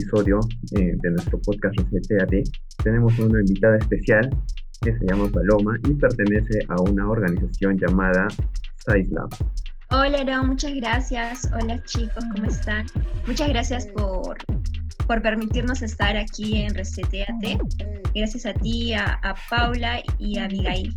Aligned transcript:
episodio 0.00 0.40
eh, 0.78 0.92
de 0.96 1.10
nuestro 1.10 1.38
podcast 1.42 1.76
Reseteate, 1.92 2.42
tenemos 2.82 3.18
una 3.18 3.40
invitada 3.40 3.76
especial 3.76 4.30
que 4.80 4.96
se 4.96 5.06
llama 5.06 5.30
Paloma 5.30 5.78
y 5.88 5.94
pertenece 5.94 6.60
a 6.68 6.80
una 6.82 7.08
organización 7.08 7.78
llamada 7.78 8.28
SciLab. 8.80 9.28
Hola, 9.90 10.20
Aaron, 10.20 10.48
muchas 10.48 10.74
gracias. 10.74 11.50
Hola, 11.52 11.82
chicos, 11.84 12.24
¿cómo 12.34 12.46
están? 12.46 12.86
Muchas 13.26 13.48
gracias 13.50 13.86
por, 13.88 14.38
por 15.06 15.20
permitirnos 15.20 15.82
estar 15.82 16.16
aquí 16.16 16.62
en 16.62 16.74
Reseteate. 16.74 17.58
Gracias 18.14 18.46
a 18.46 18.54
ti, 18.54 18.94
a, 18.94 19.20
a 19.22 19.34
Paula 19.50 20.02
y 20.18 20.38
a 20.38 20.44
Abigail. 20.44 20.96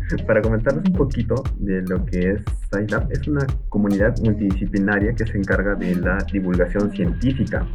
Para 0.26 0.42
comentarles 0.42 0.84
un 0.86 0.94
poquito 0.94 1.42
de 1.58 1.82
lo 1.82 2.04
que 2.06 2.32
es 2.32 2.42
SciLab, 2.66 3.10
es 3.10 3.26
una 3.28 3.46
comunidad 3.68 4.16
multidisciplinaria 4.18 5.14
que 5.14 5.26
se 5.26 5.38
encarga 5.38 5.74
de 5.74 5.94
la 5.96 6.18
divulgación 6.32 6.90
científica. 6.92 7.66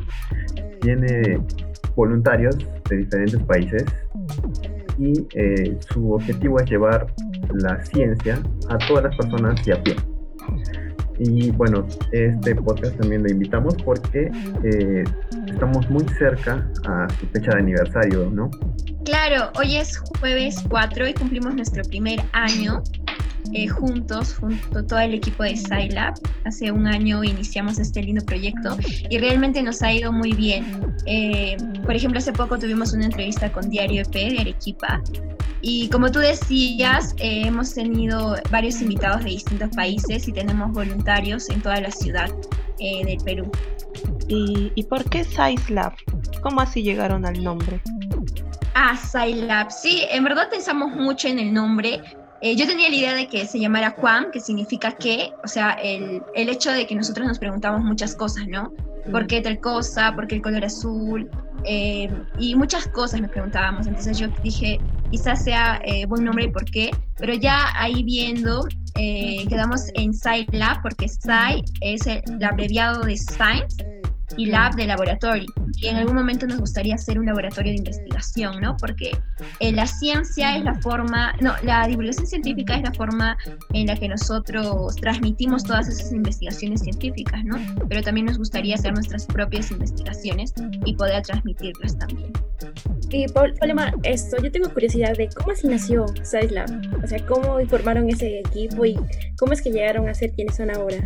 Tiene 0.82 1.40
voluntarios 1.96 2.58
de 2.90 2.98
diferentes 2.98 3.42
países 3.44 3.86
y 5.00 5.28
eh, 5.36 5.78
su 5.90 6.14
objetivo 6.14 6.60
es 6.60 6.70
llevar 6.70 7.08
la 7.54 7.84
ciencia 7.86 8.40
a 8.70 8.78
todas 8.88 9.06
las 9.06 9.16
personas 9.16 9.64
de 9.66 9.74
a 9.74 9.84
pie. 9.84 9.96
Y 11.20 11.50
bueno, 11.52 11.88
este 12.12 12.56
podcast 12.56 12.96
también 12.98 13.24
lo 13.24 13.30
invitamos 13.30 13.76
porque 13.84 14.30
eh, 14.64 15.04
estamos 15.48 15.90
muy 15.90 16.08
cerca 16.20 16.70
a 16.88 17.08
su 17.20 17.26
fecha 17.28 17.52
de 17.54 17.60
aniversario, 17.60 18.30
¿no? 18.30 18.52
Claro, 19.08 19.54
hoy 19.58 19.78
es 19.78 19.98
jueves 20.20 20.62
4 20.68 21.08
y 21.08 21.14
cumplimos 21.14 21.56
nuestro 21.56 21.82
primer 21.86 22.22
año 22.34 22.84
eh, 23.54 23.70
juntos, 23.70 24.36
junto 24.36 24.80
a 24.80 24.86
todo 24.86 25.00
el 25.00 25.14
equipo 25.14 25.44
de 25.44 25.56
Scilab. 25.56 26.16
Hace 26.44 26.74
un 26.74 26.86
año 26.88 27.24
iniciamos 27.24 27.80
este 27.80 28.04
lindo 28.04 28.26
proyecto 28.26 28.78
y 29.10 29.18
realmente 29.18 29.64
nos 29.64 29.82
ha 29.82 29.94
ido 29.94 30.12
muy 30.12 30.34
bien. 30.34 30.94
Eh, 31.06 31.56
por 31.86 31.96
ejemplo, 31.96 32.20
hace 32.20 32.34
poco 32.34 32.60
tuvimos 32.60 32.92
una 32.92 33.06
entrevista 33.06 33.50
con 33.50 33.70
Diario 33.70 34.02
EP 34.02 34.12
de 34.12 34.40
Arequipa 34.42 35.02
y 35.62 35.88
como 35.88 36.12
tú 36.12 36.20
decías, 36.20 37.16
eh, 37.20 37.44
hemos 37.46 37.74
tenido 37.74 38.36
varios 38.52 38.82
invitados 38.82 39.24
de 39.24 39.30
distintos 39.30 39.70
países 39.74 40.28
y 40.28 40.34
tenemos 40.34 40.74
voluntarios 40.74 41.50
en 41.50 41.62
toda 41.62 41.80
la 41.80 41.92
ciudad 41.92 42.30
del 42.78 43.18
Perú. 43.24 43.50
¿Y, 44.28 44.74
¿Y 44.76 44.84
por 44.84 45.10
qué 45.10 45.24
SciLab? 45.24 45.94
¿Cómo 46.42 46.60
así 46.60 46.84
llegaron 46.84 47.26
al 47.26 47.42
nombre? 47.42 47.82
Ah, 48.80 48.96
Scilab. 48.96 49.72
Sí, 49.72 50.04
en 50.12 50.24
verdad 50.24 50.52
pensamos 50.52 50.92
mucho 50.92 51.28
en 51.28 51.40
el 51.40 51.52
nombre. 51.52 52.00
Eh, 52.42 52.56
yo 52.56 52.68
tenía 52.68 52.90
la 52.90 52.96
idea 52.96 53.16
de 53.16 53.28
que 53.28 53.48
se 53.48 53.60
llamara 53.60 53.96
Quam, 53.96 54.30
que 54.30 54.40
significa 54.40 54.92
qué, 54.92 55.32
o 55.44 55.48
sea, 55.48 55.72
el, 55.72 56.22
el, 56.36 56.50
hecho 56.50 56.72
de 56.72 56.86
que 56.86 56.94
nosotros 56.94 57.26
nos 57.26 57.40
preguntamos 57.40 57.82
muchas 57.82 58.16
cosas, 58.16 58.48
¿no? 58.48 58.72
¿Por 59.12 59.26
qué 59.26 59.42
tal 59.42 59.60
cosa? 59.62 60.14
¿Por 60.14 60.28
qué 60.28 60.36
el 60.36 60.44
color 60.44 60.64
azul? 60.64 61.28
Eh, 61.64 62.08
y 62.38 62.54
muchas 62.54 62.88
cosas 62.90 63.20
nos 63.20 63.32
preguntábamos. 63.32 63.88
Entonces 63.88 64.20
yo 64.20 64.28
dije, 64.44 64.80
quizás 65.10 65.44
sea 65.44 65.82
eh, 65.84 66.06
buen 66.06 66.24
nombre 66.24 66.46
y 66.46 66.52
por 66.52 66.66
qué, 66.66 66.92
pero 67.18 67.34
ya 67.34 67.70
ahí 67.76 68.04
viendo, 68.04 68.68
eh, 68.94 69.44
quedamos 69.50 69.90
en 69.96 70.14
Scilab, 70.14 70.84
porque 70.84 71.08
Sci 71.08 71.64
es 71.82 72.06
el 72.06 72.44
abreviado 72.44 73.02
de 73.02 73.18
Science 73.18 73.97
y 74.38 74.46
lab 74.46 74.76
de 74.76 74.86
laboratorio. 74.86 75.48
Y 75.82 75.88
en 75.88 75.98
algún 75.98 76.16
momento 76.16 76.48
nos 76.48 76.60
gustaría 76.60 76.96
hacer 76.96 77.20
un 77.20 77.26
laboratorio 77.26 77.72
de 77.72 77.78
investigación, 77.78 78.62
¿no? 78.62 78.78
Porque 78.78 79.12
eh, 79.60 79.72
la 79.72 79.86
ciencia 79.86 80.56
es 80.58 80.64
la 80.64 80.76
forma, 80.76 81.36
no, 81.42 81.54
la 81.64 81.88
divulgación 81.88 82.28
científica 82.28 82.76
es 82.76 82.84
la 82.84 82.94
forma 82.94 83.38
en 83.74 83.88
la 83.88 83.96
que 83.96 84.08
nosotros 84.08 84.96
transmitimos 84.98 85.64
todas 85.64 85.88
esas 85.88 86.12
investigaciones 86.12 86.82
científicas, 86.82 87.44
¿no? 87.44 87.58
Pero 87.90 88.02
también 88.02 88.28
nos 88.28 88.38
gustaría 88.38 88.76
hacer 88.76 88.94
nuestras 88.94 89.26
propias 89.26 89.72
investigaciones 89.72 90.54
y 90.86 90.96
poder 90.96 91.24
transmitirlas 91.24 91.98
también. 91.98 92.32
Y 93.10 93.26
Paloma, 93.28 93.94
esto, 94.04 94.38
yo 94.42 94.52
tengo 94.52 94.70
curiosidad 94.70 95.16
de 95.16 95.30
cómo 95.30 95.52
así 95.52 95.68
nació 95.68 96.06
SciLab, 96.24 96.70
o 97.04 97.08
sea, 97.08 97.26
cómo 97.26 97.60
formaron 97.68 98.10
ese 98.10 98.40
equipo 98.40 98.86
y 98.86 98.98
cómo 99.38 99.54
es 99.54 99.62
que 99.62 99.72
llegaron 99.72 100.08
a 100.10 100.14
ser 100.14 100.32
quienes 100.32 100.58
son 100.58 100.72
ahora. 100.72 100.98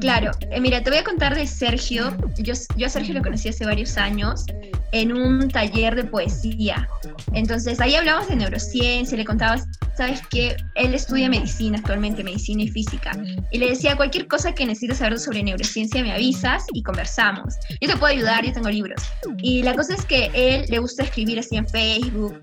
Claro, 0.00 0.32
eh, 0.50 0.60
mira, 0.60 0.82
te 0.82 0.90
voy 0.90 0.98
a 0.98 1.04
contar 1.04 1.34
de 1.34 1.46
Sergio. 1.46 2.16
Yo, 2.38 2.54
yo 2.76 2.86
a 2.86 2.90
Sergio 2.90 3.14
lo 3.14 3.22
conocí 3.22 3.48
hace 3.48 3.64
varios 3.64 3.96
años 3.96 4.46
en 4.92 5.12
un 5.12 5.48
taller 5.48 5.94
de 5.94 6.04
poesía. 6.04 6.88
Entonces 7.32 7.80
ahí 7.80 7.94
hablamos 7.94 8.28
de 8.28 8.36
neurociencia, 8.36 9.16
le 9.16 9.24
contaba, 9.24 9.56
sabes 9.96 10.20
que 10.28 10.56
él 10.74 10.94
estudia 10.94 11.28
medicina 11.28 11.78
actualmente, 11.78 12.22
medicina 12.22 12.62
y 12.62 12.68
física. 12.68 13.12
Y 13.50 13.58
le 13.58 13.70
decía, 13.70 13.96
cualquier 13.96 14.28
cosa 14.28 14.52
que 14.52 14.66
necesites 14.66 14.98
saber 14.98 15.18
sobre 15.18 15.42
neurociencia 15.42 16.02
me 16.02 16.12
avisas 16.12 16.64
y 16.74 16.82
conversamos. 16.82 17.54
Yo 17.80 17.88
te 17.88 17.96
puedo 17.96 18.12
ayudar, 18.12 18.44
yo 18.44 18.52
tengo 18.52 18.68
libros. 18.68 19.02
Y 19.38 19.62
la 19.62 19.74
cosa 19.74 19.94
es 19.94 20.04
que 20.04 20.30
él 20.34 20.66
le 20.68 20.78
gusta 20.78 21.04
escribir 21.04 21.38
así 21.38 21.56
en 21.56 21.66
Facebook, 21.66 22.40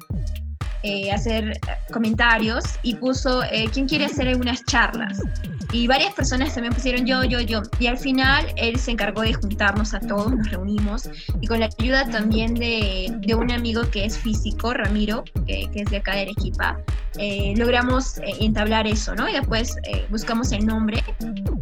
eh, 0.82 1.12
hacer 1.12 1.60
comentarios 1.92 2.64
y 2.84 2.96
puso, 2.96 3.44
eh, 3.44 3.70
¿quién 3.72 3.88
quiere 3.88 4.06
hacer 4.06 4.28
algunas 4.28 4.64
charlas? 4.66 5.20
Y 5.72 5.88
varias 5.88 6.14
personas 6.14 6.54
también 6.54 6.74
pusieron 6.74 7.06
yo, 7.06 7.24
yo, 7.24 7.40
yo. 7.40 7.62
Y 7.80 7.88
al 7.88 7.98
final 7.98 8.48
él 8.56 8.80
se 8.80 8.92
encargó 8.92 9.22
de 9.22 9.34
juntarnos 9.34 9.94
a 9.94 10.00
todos, 10.00 10.34
nos 10.34 10.50
reunimos. 10.50 11.10
Y 11.42 11.48
con 11.48 11.60
la 11.60 11.70
ayuda 11.80 12.10
también 12.10 12.56
de, 12.56 13.16
de 13.20 13.36
un 13.36 13.52
amigo 13.52 13.84
que 13.92 14.06
es 14.06 14.18
físico, 14.18 14.74
Ramiro, 14.74 15.24
que, 15.46 15.70
es 15.74 15.90
de 15.92 15.98
acá 15.98 16.16
de 16.16 16.22
Arequipa, 16.22 16.80
eh, 17.18 17.54
logramos 17.56 18.18
eh, 18.18 18.34
entablar 18.42 18.88
eso, 18.88 19.14
¿no? 19.14 19.30
Y 19.30 19.34
después 19.34 19.76
eh, 19.84 20.06
buscamos 20.10 20.52
el 20.52 20.66
nombre 20.66 21.04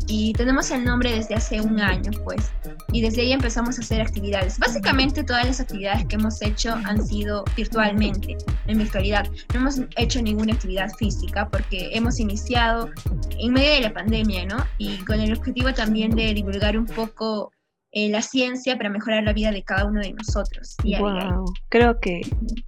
y 0.08 0.34
tenemos 0.34 0.72
el 0.72 0.86
nombre 0.86 1.12
desde 1.12 1.36
hace 1.36 1.60
un 1.60 1.80
año, 1.82 2.12
pues. 2.24 2.52
Y 2.92 3.02
desde 3.02 3.22
ahí 3.22 3.34
empezamos 3.34 3.78
a 3.78 3.82
hacer 3.82 4.02
actividades. 4.02 4.58
Básicamente 4.60 5.24
todas 5.24 5.46
las 5.46 5.60
actividades 5.60 6.06
que 6.06 6.16
hemos 6.16 6.42
hecho 6.42 6.74
han 6.74 7.06
sido 7.06 7.44
virtualmente, 7.56 8.38
en 8.68 8.78
virtualidad. 8.78 9.28
No 9.54 9.60
hemos 9.60 9.82
hecho 9.98 10.22
ninguna 10.22 10.54
actividad 10.54 10.90
física 10.94 11.50
porque 11.50 11.90
hemos 11.92 12.20
iniciado 12.20 12.90
en 13.40 13.54
medio 13.54 13.72
de 13.72 13.82
la 13.82 13.94
pandemia, 13.94 14.46
¿no? 14.46 14.58
Y 14.78 14.98
con 15.00 15.20
el 15.20 15.34
objetivo 15.34 15.74
también 15.74 16.12
de 16.12 16.34
divulgar 16.34 16.78
un 16.78 16.86
poco 16.86 17.52
eh, 17.92 18.10
la 18.10 18.22
ciencia 18.22 18.78
para 18.78 18.90
mejorar 18.90 19.24
la 19.24 19.34
vida 19.34 19.52
de 19.52 19.64
cada 19.64 19.86
uno 19.86 20.02
de 20.02 20.14
nosotros. 20.14 20.76
wow. 21.00 21.46
Creo 21.70 22.00
que 22.00 22.22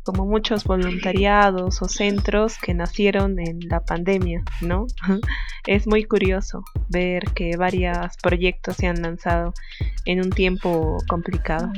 como 0.04 0.26
muchos 0.26 0.64
voluntariados 0.64 1.82
o 1.82 1.90
centros 1.90 2.58
que 2.58 2.74
nacieron 2.74 3.38
en 3.40 3.60
la 3.68 3.82
pandemia, 3.82 4.42
¿no? 4.62 4.88
es 5.68 5.88
muy 5.88 6.06
curioso 6.06 6.64
ver 6.90 7.24
que 7.36 7.58
varios 7.58 8.16
proyectos 8.24 8.78
se 8.78 8.88
han 8.88 9.02
lanzado 9.02 9.54
en 10.06 10.22
un 10.22 10.30
tiempo 10.30 10.98
complicado. 11.10 11.72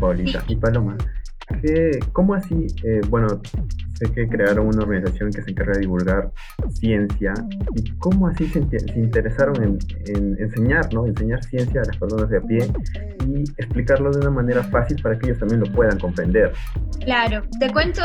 Paulita 0.00 0.44
y 0.48 0.56
Paloma, 0.56 0.96
¿cómo 2.12 2.34
así? 2.34 2.66
Eh, 2.84 3.00
bueno, 3.08 3.40
que 4.10 4.28
crearon 4.28 4.66
una 4.66 4.82
organización 4.82 5.30
que 5.30 5.42
se 5.42 5.50
encarga 5.50 5.74
de 5.74 5.80
divulgar 5.80 6.30
ciencia. 6.72 7.34
¿Y 7.76 7.90
cómo 7.98 8.28
así 8.28 8.46
se, 8.48 8.60
interesaron 8.96 9.78
en, 10.06 10.36
enseñar, 10.38 10.92
¿no? 10.92 11.06
Enseñar 11.06 11.42
ciencia 11.44 11.82
a 11.82 11.84
las 11.84 11.96
personas 11.96 12.28
de 12.30 12.38
a 12.38 12.40
pie 12.40 12.68
y 13.26 13.42
explicarlo 13.58 14.10
de 14.10 14.20
una 14.20 14.30
manera 14.30 14.62
fácil 14.64 15.00
para 15.02 15.18
que 15.18 15.26
ellos 15.26 15.38
también 15.38 15.60
lo 15.60 15.72
puedan 15.72 15.98
comprender. 15.98 16.52
Claro, 17.04 17.42
te 17.58 17.70
cuento, 17.70 18.02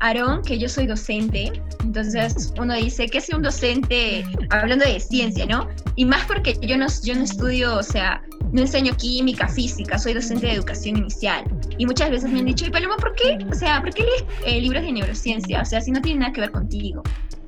Aarón, 0.00 0.42
que 0.42 0.58
yo 0.58 0.68
soy 0.68 0.86
docente. 0.86 1.52
Entonces 1.84 2.52
uno 2.58 2.74
dice, 2.74 3.06
¿qué 3.06 3.18
es 3.18 3.28
un 3.30 3.42
docente 3.42 4.24
hablando 4.50 4.84
de 4.84 5.00
ciencia, 5.00 5.46
no? 5.46 5.68
Y 5.96 6.04
más 6.04 6.24
porque 6.26 6.56
yo 6.62 6.76
no, 6.76 6.86
yo 7.02 7.14
no 7.14 7.22
estudio, 7.22 7.76
o 7.76 7.82
sea, 7.82 8.22
no 8.52 8.62
enseño 8.62 8.92
química, 8.96 9.48
física, 9.48 9.98
soy 9.98 10.14
docente 10.14 10.46
de 10.46 10.54
educación 10.54 10.96
inicial. 10.96 11.44
Y 11.78 11.86
muchas 11.86 12.10
veces 12.10 12.30
me 12.30 12.40
han 12.40 12.46
dicho, 12.46 12.66
¿y 12.66 12.70
Paloma, 12.70 12.89
por 12.96 13.14
qué? 13.14 13.38
O 13.50 13.54
sea, 13.54 13.80
¿por 13.80 13.92
qué 13.92 14.02
lees 14.02 14.24
eh, 14.44 14.60
libros 14.60 14.82
de 14.82 14.92
neurociencia? 14.92 15.62
O 15.62 15.64
sea, 15.64 15.80
si 15.80 15.90
no 15.90 16.00
tiene 16.00 16.20
nada 16.20 16.32
que 16.32 16.40
ver 16.40 16.50
contigo. 16.50 17.02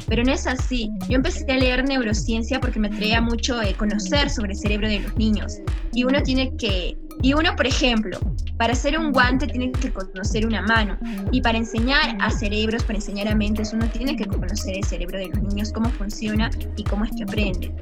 Pero 0.08 0.24
no 0.24 0.32
es 0.32 0.46
así. 0.46 0.90
Yo 1.08 1.16
empecé 1.16 1.50
a 1.50 1.56
leer 1.56 1.84
neurociencia 1.84 2.60
porque 2.60 2.80
me 2.80 2.88
atraía 2.88 3.20
mucho 3.20 3.62
eh, 3.62 3.74
conocer 3.74 4.30
sobre 4.30 4.52
el 4.52 4.58
cerebro 4.58 4.88
de 4.88 5.00
los 5.00 5.16
niños. 5.16 5.58
Y 5.92 6.04
uno 6.04 6.22
tiene 6.22 6.54
que 6.56 6.96
y 7.22 7.34
uno, 7.34 7.54
por 7.54 7.66
ejemplo, 7.66 8.18
para 8.56 8.72
hacer 8.72 8.98
un 8.98 9.12
guante 9.12 9.46
tiene 9.46 9.70
que 9.70 9.92
conocer 9.92 10.44
una 10.46 10.62
mano. 10.62 10.98
Y 11.30 11.40
para 11.40 11.58
enseñar 11.58 12.16
a 12.20 12.30
cerebros, 12.30 12.82
para 12.82 12.96
enseñar 12.96 13.28
a 13.28 13.34
mentes, 13.34 13.72
uno 13.72 13.86
tiene 13.88 14.16
que 14.16 14.26
conocer 14.26 14.76
el 14.76 14.84
cerebro 14.84 15.18
de 15.18 15.28
los 15.28 15.42
niños, 15.42 15.72
cómo 15.72 15.88
funciona 15.90 16.50
y 16.76 16.82
cómo 16.84 17.04
es 17.04 17.12
que 17.16 17.22
aprenden. 17.22 17.74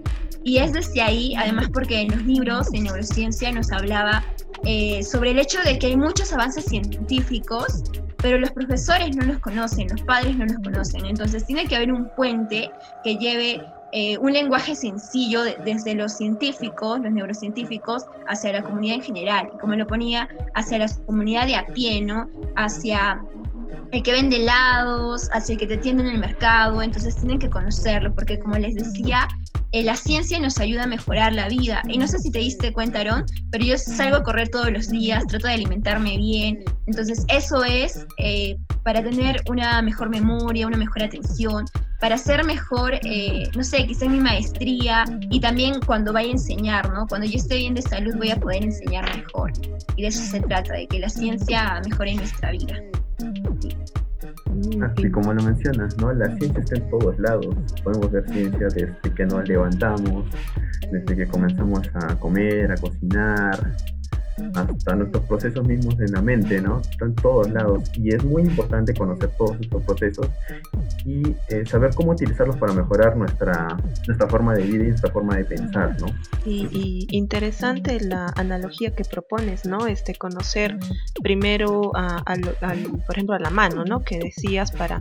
Y 0.44 0.58
es 0.58 0.72
desde 0.72 1.00
ahí, 1.00 1.34
además 1.36 1.70
porque 1.72 2.00
en 2.00 2.08
los 2.08 2.22
libros 2.24 2.70
de 2.70 2.80
neurociencia 2.80 3.52
nos 3.52 3.72
hablaba 3.72 4.24
eh, 4.64 5.02
sobre 5.02 5.30
el 5.30 5.38
hecho 5.38 5.58
de 5.62 5.78
que 5.78 5.88
hay 5.88 5.96
muchos 5.96 6.32
avances 6.32 6.64
científicos, 6.66 7.82
pero 8.18 8.38
los 8.38 8.50
profesores 8.50 9.16
no 9.16 9.24
los 9.24 9.38
conocen, 9.38 9.88
los 9.88 10.02
padres 10.02 10.36
no 10.36 10.44
los 10.44 10.58
conocen. 10.58 11.06
Entonces 11.06 11.46
tiene 11.46 11.66
que 11.66 11.76
haber 11.76 11.92
un 11.92 12.08
puente 12.14 12.70
que 13.02 13.16
lleve 13.16 13.62
eh, 13.92 14.18
un 14.18 14.32
lenguaje 14.32 14.76
sencillo 14.76 15.42
desde 15.42 15.94
los 15.94 16.12
científicos, 16.12 17.00
los 17.00 17.10
neurocientíficos, 17.10 18.04
hacia 18.28 18.52
la 18.52 18.62
comunidad 18.62 18.96
en 18.96 19.02
general, 19.02 19.50
como 19.60 19.74
lo 19.74 19.86
ponía, 19.86 20.28
hacia 20.54 20.78
la 20.78 20.88
comunidad 21.06 21.46
de 21.46 21.56
a 21.56 21.66
pie, 21.66 22.00
¿no? 22.00 22.28
Hacia 22.54 23.20
el 23.92 24.02
que 24.02 24.12
vende 24.12 24.36
helados, 24.36 25.28
hacia 25.32 25.54
el 25.54 25.58
que 25.58 25.66
te 25.66 25.74
atiende 25.74 26.04
en 26.04 26.10
el 26.10 26.18
mercado, 26.18 26.82
entonces 26.82 27.16
tienen 27.16 27.38
que 27.38 27.50
conocerlo, 27.50 28.14
porque 28.14 28.38
como 28.38 28.56
les 28.56 28.74
decía, 28.74 29.28
eh, 29.72 29.84
la 29.84 29.94
ciencia 29.94 30.38
nos 30.40 30.58
ayuda 30.58 30.84
a 30.84 30.86
mejorar 30.86 31.32
la 31.32 31.48
vida. 31.48 31.82
Y 31.88 31.98
no 31.98 32.08
sé 32.08 32.18
si 32.18 32.30
te 32.30 32.40
diste 32.40 32.72
cuenta, 32.72 33.00
Aaron, 33.00 33.24
pero 33.50 33.64
yo 33.64 33.78
salgo 33.78 34.16
a 34.16 34.22
correr 34.22 34.48
todos 34.48 34.70
los 34.72 34.88
días, 34.88 35.26
trato 35.26 35.46
de 35.46 35.54
alimentarme 35.54 36.16
bien. 36.16 36.64
Entonces, 36.86 37.24
eso 37.28 37.64
es 37.64 38.06
eh, 38.18 38.56
para 38.82 39.02
tener 39.02 39.42
una 39.48 39.80
mejor 39.82 40.08
memoria, 40.08 40.66
una 40.66 40.76
mejor 40.76 41.04
atención, 41.04 41.66
para 42.00 42.16
ser 42.16 42.44
mejor, 42.44 42.94
eh, 43.04 43.44
no 43.54 43.62
sé, 43.62 43.86
quizá 43.86 44.06
en 44.06 44.12
mi 44.12 44.20
maestría 44.20 45.04
y 45.30 45.38
también 45.38 45.80
cuando 45.86 46.12
vaya 46.12 46.28
a 46.28 46.32
enseñar, 46.32 46.90
¿no? 46.90 47.06
Cuando 47.06 47.26
yo 47.26 47.36
esté 47.36 47.56
bien 47.56 47.74
de 47.74 47.82
salud 47.82 48.14
voy 48.16 48.30
a 48.30 48.36
poder 48.40 48.64
enseñar 48.64 49.04
mejor. 49.16 49.52
Y 49.96 50.02
de 50.02 50.08
eso 50.08 50.22
se 50.22 50.40
trata, 50.40 50.72
de 50.72 50.86
que 50.86 50.98
la 50.98 51.10
ciencia 51.10 51.80
mejore 51.84 52.14
nuestra 52.14 52.52
vida. 52.52 52.74
Así 54.82 55.10
como 55.10 55.32
lo 55.32 55.42
mencionas, 55.42 55.96
¿no? 55.98 56.12
La 56.12 56.26
ciencia 56.36 56.60
está 56.60 56.76
en 56.76 56.88
todos 56.90 57.18
lados. 57.18 57.54
Podemos 57.82 58.10
ver 58.10 58.28
ciencia 58.28 58.68
desde 58.68 59.14
que 59.14 59.26
nos 59.26 59.48
levantamos, 59.48 60.26
desde 60.90 61.16
que 61.16 61.26
comenzamos 61.26 61.90
a 61.94 62.14
comer, 62.16 62.72
a 62.72 62.76
cocinar, 62.76 63.58
hasta 64.54 64.94
nuestros 64.94 65.24
procesos 65.24 65.66
mismos 65.66 65.98
en 66.00 66.12
la 66.12 66.22
mente, 66.22 66.60
¿no? 66.60 66.80
Están 66.80 67.14
todos 67.14 67.50
lados 67.50 67.90
y 67.94 68.14
es 68.14 68.24
muy 68.24 68.42
importante 68.42 68.94
conocer 68.94 69.30
todos 69.36 69.56
estos 69.60 69.82
procesos 69.82 70.28
y 71.04 71.22
eh, 71.48 71.64
saber 71.66 71.94
cómo 71.94 72.12
utilizarlos 72.12 72.56
para 72.56 72.72
mejorar 72.72 73.16
nuestra, 73.16 73.76
nuestra 74.06 74.28
forma 74.28 74.54
de 74.54 74.64
vida 74.64 74.84
y 74.84 74.88
nuestra 74.88 75.10
forma 75.10 75.36
de 75.36 75.44
pensar, 75.44 75.96
¿no? 76.00 76.06
Y, 76.44 77.06
interesante 77.10 78.00
la 78.00 78.32
analogía 78.36 78.94
que 78.94 79.04
propones, 79.04 79.64
¿no? 79.64 79.86
Este, 79.86 80.14
conocer 80.14 80.78
primero, 81.22 81.92
por 83.06 83.16
ejemplo, 83.16 83.34
a 83.34 83.38
la 83.38 83.50
mano, 83.50 83.84
¿no? 83.84 84.02
Que 84.02 84.18
decías 84.18 84.72
para 84.72 85.00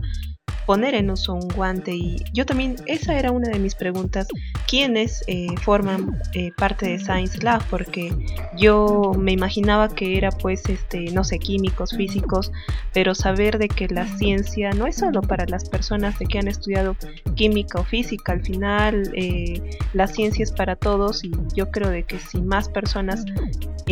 poner 0.66 0.94
en 0.94 1.10
uso 1.10 1.34
un 1.34 1.48
guante 1.48 1.94
y 1.94 2.22
yo 2.32 2.46
también, 2.46 2.76
esa 2.86 3.18
era 3.18 3.30
una 3.30 3.48
de 3.48 3.58
mis 3.58 3.74
preguntas, 3.74 4.28
¿quiénes 4.68 5.24
eh, 5.26 5.48
forman 5.62 6.18
eh, 6.34 6.52
parte 6.56 6.86
de 6.86 6.98
Science 6.98 7.38
Lab? 7.42 7.62
Porque 7.70 8.14
yo 8.56 9.12
me 9.18 9.32
imaginaba 9.32 9.88
que 9.88 10.16
era 10.16 10.30
pues, 10.30 10.68
este, 10.68 11.10
no 11.12 11.24
sé, 11.24 11.38
químicos, 11.38 11.96
físicos, 11.96 12.52
pero 12.92 13.14
saber 13.14 13.58
de 13.58 13.68
que 13.68 13.88
la 13.88 14.06
ciencia 14.16 14.70
no 14.70 14.86
es 14.86 14.96
solo 14.96 15.22
para 15.22 15.46
las 15.46 15.68
personas 15.68 16.18
de 16.18 16.26
que 16.26 16.38
han 16.38 16.48
estudiado 16.48 16.96
química 17.34 17.80
o 17.80 17.84
física, 17.84 18.32
al 18.32 18.42
final 18.42 19.10
eh, 19.14 19.60
la 19.92 20.06
ciencia 20.06 20.42
es 20.42 20.52
para 20.52 20.76
todos 20.76 21.24
y 21.24 21.32
yo 21.54 21.70
creo 21.70 21.90
de 21.90 22.04
que 22.04 22.18
si 22.18 22.40
más 22.40 22.68
personas 22.68 23.24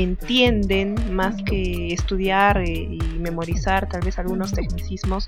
entienden 0.02 0.94
más 1.14 1.42
que 1.42 1.92
estudiar 1.92 2.64
y 2.64 2.98
memorizar 3.18 3.88
tal 3.88 4.00
vez 4.02 4.18
algunos 4.18 4.52
tecnicismos 4.52 5.26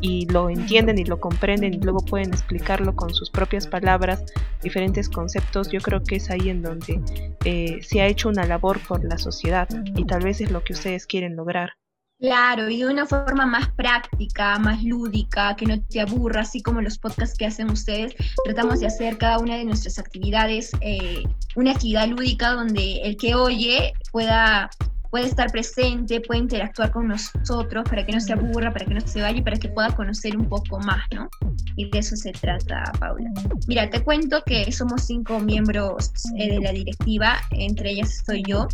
y 0.00 0.26
lo 0.26 0.48
entienden 0.48 0.98
y 0.98 1.04
lo 1.04 1.18
comprenden 1.18 1.74
y 1.74 1.80
luego 1.80 2.04
pueden 2.04 2.28
explicarlo 2.30 2.94
con 2.94 3.12
sus 3.12 3.30
propias 3.30 3.66
palabras, 3.66 4.24
diferentes 4.62 5.08
conceptos, 5.08 5.70
yo 5.72 5.80
creo 5.80 6.04
que 6.04 6.16
es 6.16 6.30
ahí 6.30 6.50
en 6.50 6.62
donde 6.62 7.00
eh, 7.44 7.80
se 7.82 8.00
ha 8.00 8.06
hecho 8.06 8.28
una 8.28 8.44
labor 8.46 8.78
por 8.86 9.04
la 9.04 9.18
sociedad 9.18 9.68
y 9.96 10.04
tal 10.04 10.22
vez 10.22 10.40
es 10.40 10.52
lo 10.52 10.62
que 10.62 10.74
ustedes 10.74 11.06
quieren 11.06 11.34
lograr. 11.34 11.81
Claro, 12.22 12.70
y 12.70 12.78
de 12.78 12.86
una 12.86 13.04
forma 13.04 13.46
más 13.46 13.68
práctica, 13.72 14.56
más 14.60 14.80
lúdica, 14.84 15.56
que 15.56 15.66
no 15.66 15.82
te 15.82 16.00
aburra, 16.00 16.42
así 16.42 16.62
como 16.62 16.80
los 16.80 16.96
podcasts 16.96 17.36
que 17.36 17.46
hacen 17.46 17.68
ustedes. 17.68 18.14
Tratamos 18.44 18.78
de 18.78 18.86
hacer 18.86 19.18
cada 19.18 19.40
una 19.40 19.56
de 19.56 19.64
nuestras 19.64 19.98
actividades 19.98 20.70
eh, 20.82 21.24
una 21.56 21.72
actividad 21.72 22.06
lúdica 22.06 22.52
donde 22.52 23.00
el 23.02 23.16
que 23.16 23.34
oye 23.34 23.92
pueda 24.12 24.70
puede 25.10 25.26
estar 25.26 25.52
presente, 25.52 26.22
puede 26.22 26.40
interactuar 26.40 26.90
con 26.90 27.08
nosotros 27.08 27.84
para 27.84 28.06
que 28.06 28.12
no 28.12 28.20
se 28.20 28.32
aburra, 28.32 28.72
para 28.72 28.86
que 28.86 28.94
no 28.94 29.00
se 29.02 29.20
vaya 29.20 29.36
y 29.36 29.42
para 29.42 29.58
que 29.58 29.68
pueda 29.68 29.94
conocer 29.94 30.34
un 30.34 30.48
poco 30.48 30.78
más, 30.78 31.04
¿no? 31.12 31.28
Y 31.76 31.90
de 31.90 31.98
eso 31.98 32.16
se 32.16 32.32
trata, 32.32 32.84
Paula. 32.98 33.30
Mira, 33.66 33.90
te 33.90 34.02
cuento 34.02 34.42
que 34.46 34.72
somos 34.72 35.02
cinco 35.02 35.38
miembros 35.38 36.12
eh, 36.38 36.54
de 36.54 36.60
la 36.60 36.72
directiva, 36.72 37.42
entre 37.50 37.90
ellas 37.90 38.10
estoy 38.10 38.42
yo, 38.46 38.68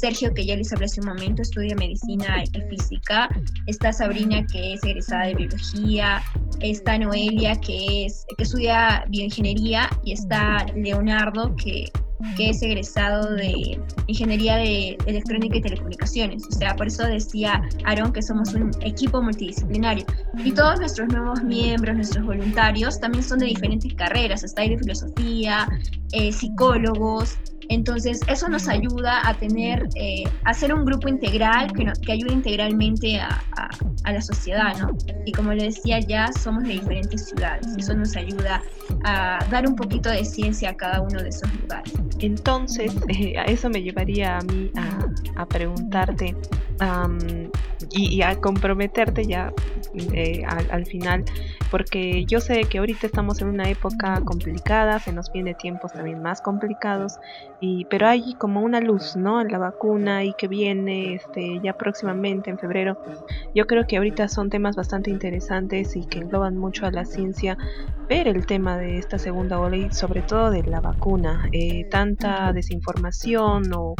Sergio, 0.00 0.32
que 0.34 0.44
ya 0.44 0.56
les 0.56 0.72
hablé 0.72 0.86
hace 0.86 1.00
un 1.00 1.08
momento, 1.08 1.42
estudia 1.42 1.74
medicina 1.76 2.42
y 2.44 2.60
física, 2.68 3.28
está 3.66 3.92
Sabrina, 3.92 4.46
que 4.46 4.74
es 4.74 4.84
egresada 4.84 5.26
de 5.26 5.34
biología, 5.34 6.22
está 6.60 6.98
Noelia, 6.98 7.56
que, 7.56 8.06
es, 8.06 8.24
que 8.36 8.44
estudia 8.44 9.04
bioingeniería, 9.08 9.90
y 10.04 10.12
está 10.12 10.66
Leonardo, 10.74 11.54
que 11.56 11.90
que 12.36 12.50
es 12.50 12.62
egresado 12.62 13.34
de 13.34 13.80
Ingeniería 14.06 14.56
de 14.56 14.96
Electrónica 15.06 15.56
y 15.56 15.62
Telecomunicaciones. 15.62 16.46
O 16.46 16.52
sea, 16.52 16.74
por 16.76 16.86
eso 16.86 17.04
decía 17.04 17.62
Aaron 17.84 18.12
que 18.12 18.22
somos 18.22 18.54
un 18.54 18.70
equipo 18.82 19.22
multidisciplinario. 19.22 20.04
Y 20.44 20.52
todos 20.52 20.78
nuestros 20.80 21.08
nuevos 21.08 21.42
miembros, 21.42 21.96
nuestros 21.96 22.24
voluntarios, 22.24 23.00
también 23.00 23.24
son 23.24 23.40
de 23.40 23.46
diferentes 23.46 23.92
carreras. 23.94 24.44
Está 24.44 24.62
ahí 24.62 24.70
de 24.70 24.78
filosofía, 24.78 25.68
eh, 26.12 26.32
psicólogos, 26.32 27.36
entonces, 27.68 28.20
eso 28.26 28.48
nos 28.48 28.68
ayuda 28.68 29.26
a 29.28 29.34
tener, 29.34 29.88
eh, 29.96 30.24
a 30.44 30.54
ser 30.54 30.74
un 30.74 30.84
grupo 30.84 31.08
integral 31.08 31.72
que, 31.72 31.90
que 32.04 32.12
ayude 32.12 32.32
integralmente 32.32 33.20
a, 33.20 33.40
a, 34.04 34.12
la 34.12 34.20
sociedad, 34.20 34.76
¿no? 34.78 34.96
Y 35.24 35.32
como 35.32 35.52
le 35.52 35.64
decía 35.64 36.00
ya, 36.00 36.30
somos 36.32 36.64
de 36.64 36.70
diferentes 36.70 37.26
ciudades. 37.28 37.66
Eso 37.78 37.94
nos 37.94 38.16
ayuda 38.16 38.62
a 39.04 39.38
dar 39.50 39.66
un 39.66 39.76
poquito 39.76 40.10
de 40.10 40.24
ciencia 40.24 40.70
a 40.70 40.76
cada 40.76 41.00
uno 41.00 41.22
de 41.22 41.28
esos 41.28 41.52
lugares. 41.60 41.92
Entonces, 42.18 42.94
eh, 43.08 43.38
a 43.38 43.44
eso 43.44 43.70
me 43.70 43.82
llevaría 43.82 44.38
a 44.38 44.40
mí 44.42 44.70
a, 44.76 45.42
a 45.42 45.46
preguntarte 45.46 46.34
y, 47.90 48.22
a 48.22 48.36
comprometerte 48.36 49.24
ya 49.24 49.52
eh, 49.94 50.42
al, 50.46 50.70
al, 50.70 50.86
final, 50.86 51.24
porque 51.70 52.24
yo 52.24 52.40
sé 52.40 52.62
que 52.64 52.78
ahorita 52.78 53.06
estamos 53.06 53.40
en 53.42 53.48
una 53.48 53.68
época 53.68 54.20
complicada, 54.24 54.98
se 54.98 55.12
nos 55.12 55.30
viene 55.30 55.54
tiempos 55.54 55.92
también 55.92 56.22
más 56.22 56.40
complicados 56.40 57.18
pero 57.88 58.08
hay 58.08 58.34
como 58.34 58.60
una 58.62 58.80
luz, 58.80 59.14
¿no? 59.16 59.44
La 59.44 59.58
vacuna 59.58 60.24
y 60.24 60.34
que 60.34 60.48
viene 60.48 61.14
este, 61.14 61.60
ya 61.60 61.72
próximamente 61.74 62.50
en 62.50 62.58
febrero. 62.58 62.98
Yo 63.54 63.66
creo 63.66 63.84
que 63.86 63.96
ahorita 63.98 64.28
son 64.28 64.50
temas 64.50 64.76
bastante 64.76 65.10
interesantes 65.10 65.96
y 65.96 66.06
que 66.06 66.18
engloban 66.20 66.56
mucho 66.56 66.86
a 66.86 66.90
la 66.90 67.04
ciencia 67.04 67.56
ver 68.12 68.28
el 68.28 68.44
tema 68.44 68.76
de 68.76 68.98
esta 68.98 69.18
segunda 69.18 69.58
ola 69.58 69.74
y 69.74 69.90
sobre 69.90 70.20
todo 70.20 70.50
de 70.50 70.62
la 70.64 70.82
vacuna. 70.82 71.48
Eh, 71.50 71.86
tanta 71.90 72.52
desinformación 72.52 73.72
o 73.74 73.94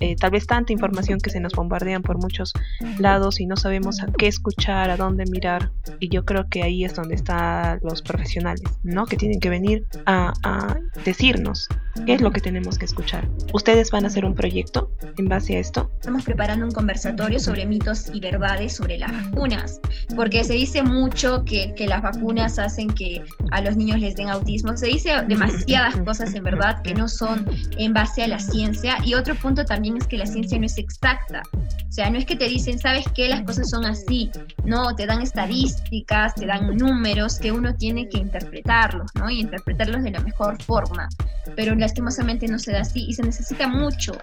eh, 0.00 0.16
tal 0.16 0.32
vez 0.32 0.46
tanta 0.46 0.74
información 0.74 1.18
que 1.18 1.30
se 1.30 1.40
nos 1.40 1.54
bombardean 1.54 2.02
por 2.02 2.18
muchos 2.18 2.52
lados 2.98 3.40
y 3.40 3.46
no 3.46 3.56
sabemos 3.56 4.02
a 4.02 4.06
qué 4.18 4.26
escuchar, 4.26 4.90
a 4.90 4.98
dónde 4.98 5.24
mirar. 5.30 5.70
Y 5.98 6.10
yo 6.10 6.26
creo 6.26 6.46
que 6.50 6.62
ahí 6.62 6.84
es 6.84 6.94
donde 6.94 7.14
están 7.14 7.80
los 7.82 8.02
profesionales, 8.02 8.68
¿no? 8.82 9.06
Que 9.06 9.16
tienen 9.16 9.40
que 9.40 9.48
venir 9.48 9.86
a, 10.04 10.34
a 10.42 10.76
decirnos 11.02 11.66
qué 12.04 12.14
es 12.14 12.20
lo 12.20 12.32
que 12.32 12.42
tenemos 12.42 12.76
que 12.76 12.84
escuchar. 12.84 13.26
¿Ustedes 13.54 13.90
van 13.90 14.04
a 14.04 14.08
hacer 14.08 14.26
un 14.26 14.34
proyecto 14.34 14.90
en 15.16 15.26
base 15.26 15.56
a 15.56 15.60
esto? 15.60 15.90
Estamos 16.00 16.24
preparando 16.24 16.66
un 16.66 16.72
conversatorio 16.72 17.38
sobre 17.38 17.64
mitos 17.64 18.10
y 18.12 18.20
verdades 18.20 18.74
sobre 18.74 18.98
las 18.98 19.10
vacunas, 19.10 19.80
porque 20.14 20.44
se 20.44 20.52
dice 20.52 20.82
mucho 20.82 21.44
que, 21.44 21.72
que 21.74 21.86
las 21.86 22.02
vacunas 22.02 22.58
hacen 22.58 22.88
que 22.88 23.22
a 23.54 23.60
los 23.60 23.76
niños 23.76 24.00
les 24.00 24.16
den 24.16 24.28
autismo. 24.28 24.76
Se 24.76 24.86
dice 24.86 25.12
demasiadas 25.28 25.96
cosas 25.98 26.34
en 26.34 26.42
verdad 26.42 26.82
que 26.82 26.92
no 26.92 27.08
son 27.08 27.48
en 27.78 27.92
base 27.92 28.24
a 28.24 28.28
la 28.28 28.40
ciencia. 28.40 28.96
Y 29.04 29.14
otro 29.14 29.36
punto 29.36 29.64
también 29.64 29.96
es 29.96 30.08
que 30.08 30.18
la 30.18 30.26
ciencia 30.26 30.58
no 30.58 30.66
es 30.66 30.76
exacta. 30.76 31.42
O 31.54 31.92
sea, 31.92 32.10
no 32.10 32.18
es 32.18 32.26
que 32.26 32.34
te 32.34 32.48
dicen, 32.48 32.80
¿sabes 32.80 33.04
qué? 33.14 33.28
Las 33.28 33.42
cosas 33.42 33.70
son 33.70 33.84
así. 33.84 34.28
No, 34.64 34.96
te 34.96 35.06
dan 35.06 35.22
estadísticas, 35.22 36.34
te 36.34 36.46
dan 36.46 36.76
números 36.76 37.38
que 37.38 37.52
uno 37.52 37.76
tiene 37.76 38.08
que 38.08 38.18
interpretarlos, 38.18 39.12
¿no? 39.14 39.30
Y 39.30 39.40
interpretarlos 39.40 40.02
de 40.02 40.10
la 40.10 40.18
mejor 40.18 40.60
forma. 40.60 41.08
Pero 41.54 41.76
lastimosamente 41.76 42.48
no 42.48 42.58
se 42.58 42.72
da 42.72 42.80
así 42.80 43.06
y 43.06 43.12
se 43.12 43.22
necesita 43.22 43.68
mucho. 43.68 44.18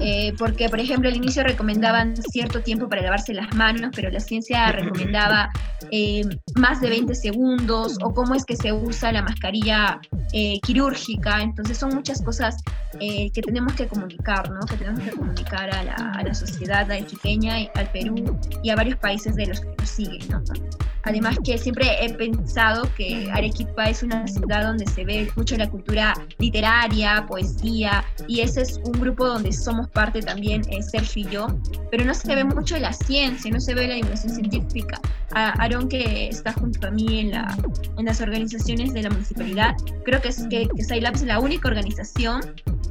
Eh, 0.00 0.32
porque, 0.36 0.68
por 0.68 0.80
ejemplo, 0.80 1.08
al 1.08 1.14
inicio 1.14 1.44
recomendaban 1.44 2.16
cierto 2.16 2.60
tiempo 2.62 2.88
para 2.88 3.02
lavarse 3.02 3.32
las 3.32 3.54
manos, 3.54 3.92
pero 3.94 4.10
la 4.10 4.18
ciencia 4.18 4.72
recomendaba 4.72 5.50
eh, 5.92 6.22
más 6.56 6.80
de 6.80 6.88
20 6.88 7.14
segundos 7.14 7.98
o 8.02 8.12
cómo 8.12 8.34
es 8.34 8.44
que 8.44 8.53
se 8.56 8.72
usa 8.72 9.12
la 9.12 9.22
mascarilla 9.22 10.00
eh, 10.32 10.58
quirúrgica. 10.60 11.42
Entonces 11.42 11.78
son 11.78 11.94
muchas 11.94 12.22
cosas 12.22 12.56
que 12.98 13.42
tenemos 13.42 13.72
que 13.74 13.86
comunicar, 13.86 14.50
¿no? 14.50 14.60
Que 14.60 14.76
tenemos 14.76 15.00
que 15.00 15.10
comunicar 15.10 15.74
a 15.74 15.84
la, 15.84 15.94
a 15.94 16.22
la 16.22 16.34
sociedad 16.34 16.90
arequipeña, 16.90 17.56
al 17.74 17.90
Perú 17.90 18.38
y 18.62 18.70
a 18.70 18.76
varios 18.76 18.98
países 18.98 19.34
de 19.34 19.46
los 19.46 19.60
que 19.60 19.74
nos 19.78 19.88
siguen, 19.88 20.28
¿no? 20.28 20.42
Además 21.04 21.38
que 21.44 21.58
siempre 21.58 22.02
he 22.02 22.12
pensado 22.14 22.88
que 22.96 23.30
Arequipa 23.30 23.84
es 23.84 24.02
una 24.02 24.26
ciudad 24.26 24.64
donde 24.64 24.86
se 24.86 25.04
ve 25.04 25.30
mucho 25.36 25.56
la 25.56 25.68
cultura 25.68 26.14
literaria, 26.38 27.26
poesía, 27.28 28.02
y 28.26 28.40
ese 28.40 28.62
es 28.62 28.80
un 28.84 28.92
grupo 28.92 29.26
donde 29.26 29.52
somos 29.52 29.88
parte 29.90 30.22
también, 30.22 30.62
eh, 30.70 30.82
Sergio 30.82 31.28
y 31.28 31.30
yo, 31.30 31.46
pero 31.90 32.04
no 32.06 32.14
se 32.14 32.34
ve 32.34 32.44
mucho 32.44 32.78
la 32.78 32.92
ciencia, 32.92 33.50
no 33.50 33.60
se 33.60 33.74
ve 33.74 33.86
la 33.86 33.94
divulgación 33.96 34.34
científica. 34.34 34.98
Aaron, 35.34 35.88
que 35.88 36.28
está 36.28 36.52
junto 36.52 36.86
a 36.86 36.90
mí 36.90 37.20
en, 37.20 37.32
la, 37.32 37.54
en 37.98 38.04
las 38.06 38.20
organizaciones 38.20 38.94
de 38.94 39.02
la 39.02 39.10
municipalidad, 39.10 39.74
creo 40.04 40.22
que, 40.22 40.28
es, 40.28 40.46
que, 40.48 40.68
que 40.68 40.82
es 40.82 41.22
la 41.22 41.38
única 41.38 41.68
organización 41.68 42.40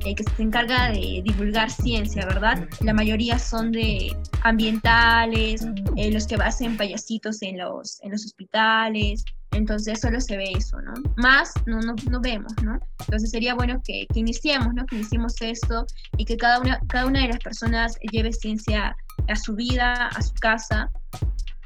eh, 0.05 0.15
que 0.15 0.23
se 0.23 0.43
encarga 0.43 0.89
de 0.89 1.21
divulgar 1.23 1.69
ciencia, 1.69 2.25
¿verdad? 2.25 2.67
La 2.81 2.93
mayoría 2.93 3.39
son 3.39 3.71
de 3.71 4.15
ambientales, 4.43 5.65
eh, 5.95 6.11
los 6.11 6.27
que 6.27 6.35
hacen 6.35 6.77
payasitos 6.77 7.41
en 7.41 7.57
los, 7.57 8.01
en 8.03 8.11
los 8.11 8.25
hospitales, 8.25 9.23
Entonces 9.51 10.01
solo 10.01 10.19
se 10.19 10.35
ve 10.35 10.51
eso, 10.55 10.81
¿no? 10.81 10.93
Más 11.17 11.53
no, 11.65 11.79
no, 11.79 11.95
no 12.09 12.19
vemos, 12.21 12.53
¿no? 12.63 12.79
Entonces 13.01 13.29
sería 13.29 13.53
bueno 13.53 13.81
que, 13.85 14.07
que, 14.11 14.19
iniciemos, 14.19 14.73
¿no? 14.73 14.85
Que 14.85 14.95
iniciemos 14.95 15.39
esto 15.41 15.85
y 16.17 16.25
que 16.25 16.37
cada 16.37 16.59
una, 16.59 16.79
cada 16.87 17.05
una 17.05 17.21
de 17.21 17.27
las 17.29 17.39
personas 17.39 17.97
lleve 18.11 18.33
ciencia 18.33 18.95
a 19.27 19.35
su 19.35 19.55
vida, 19.55 20.07
a 20.07 20.21
su 20.21 20.33
casa. 20.35 20.89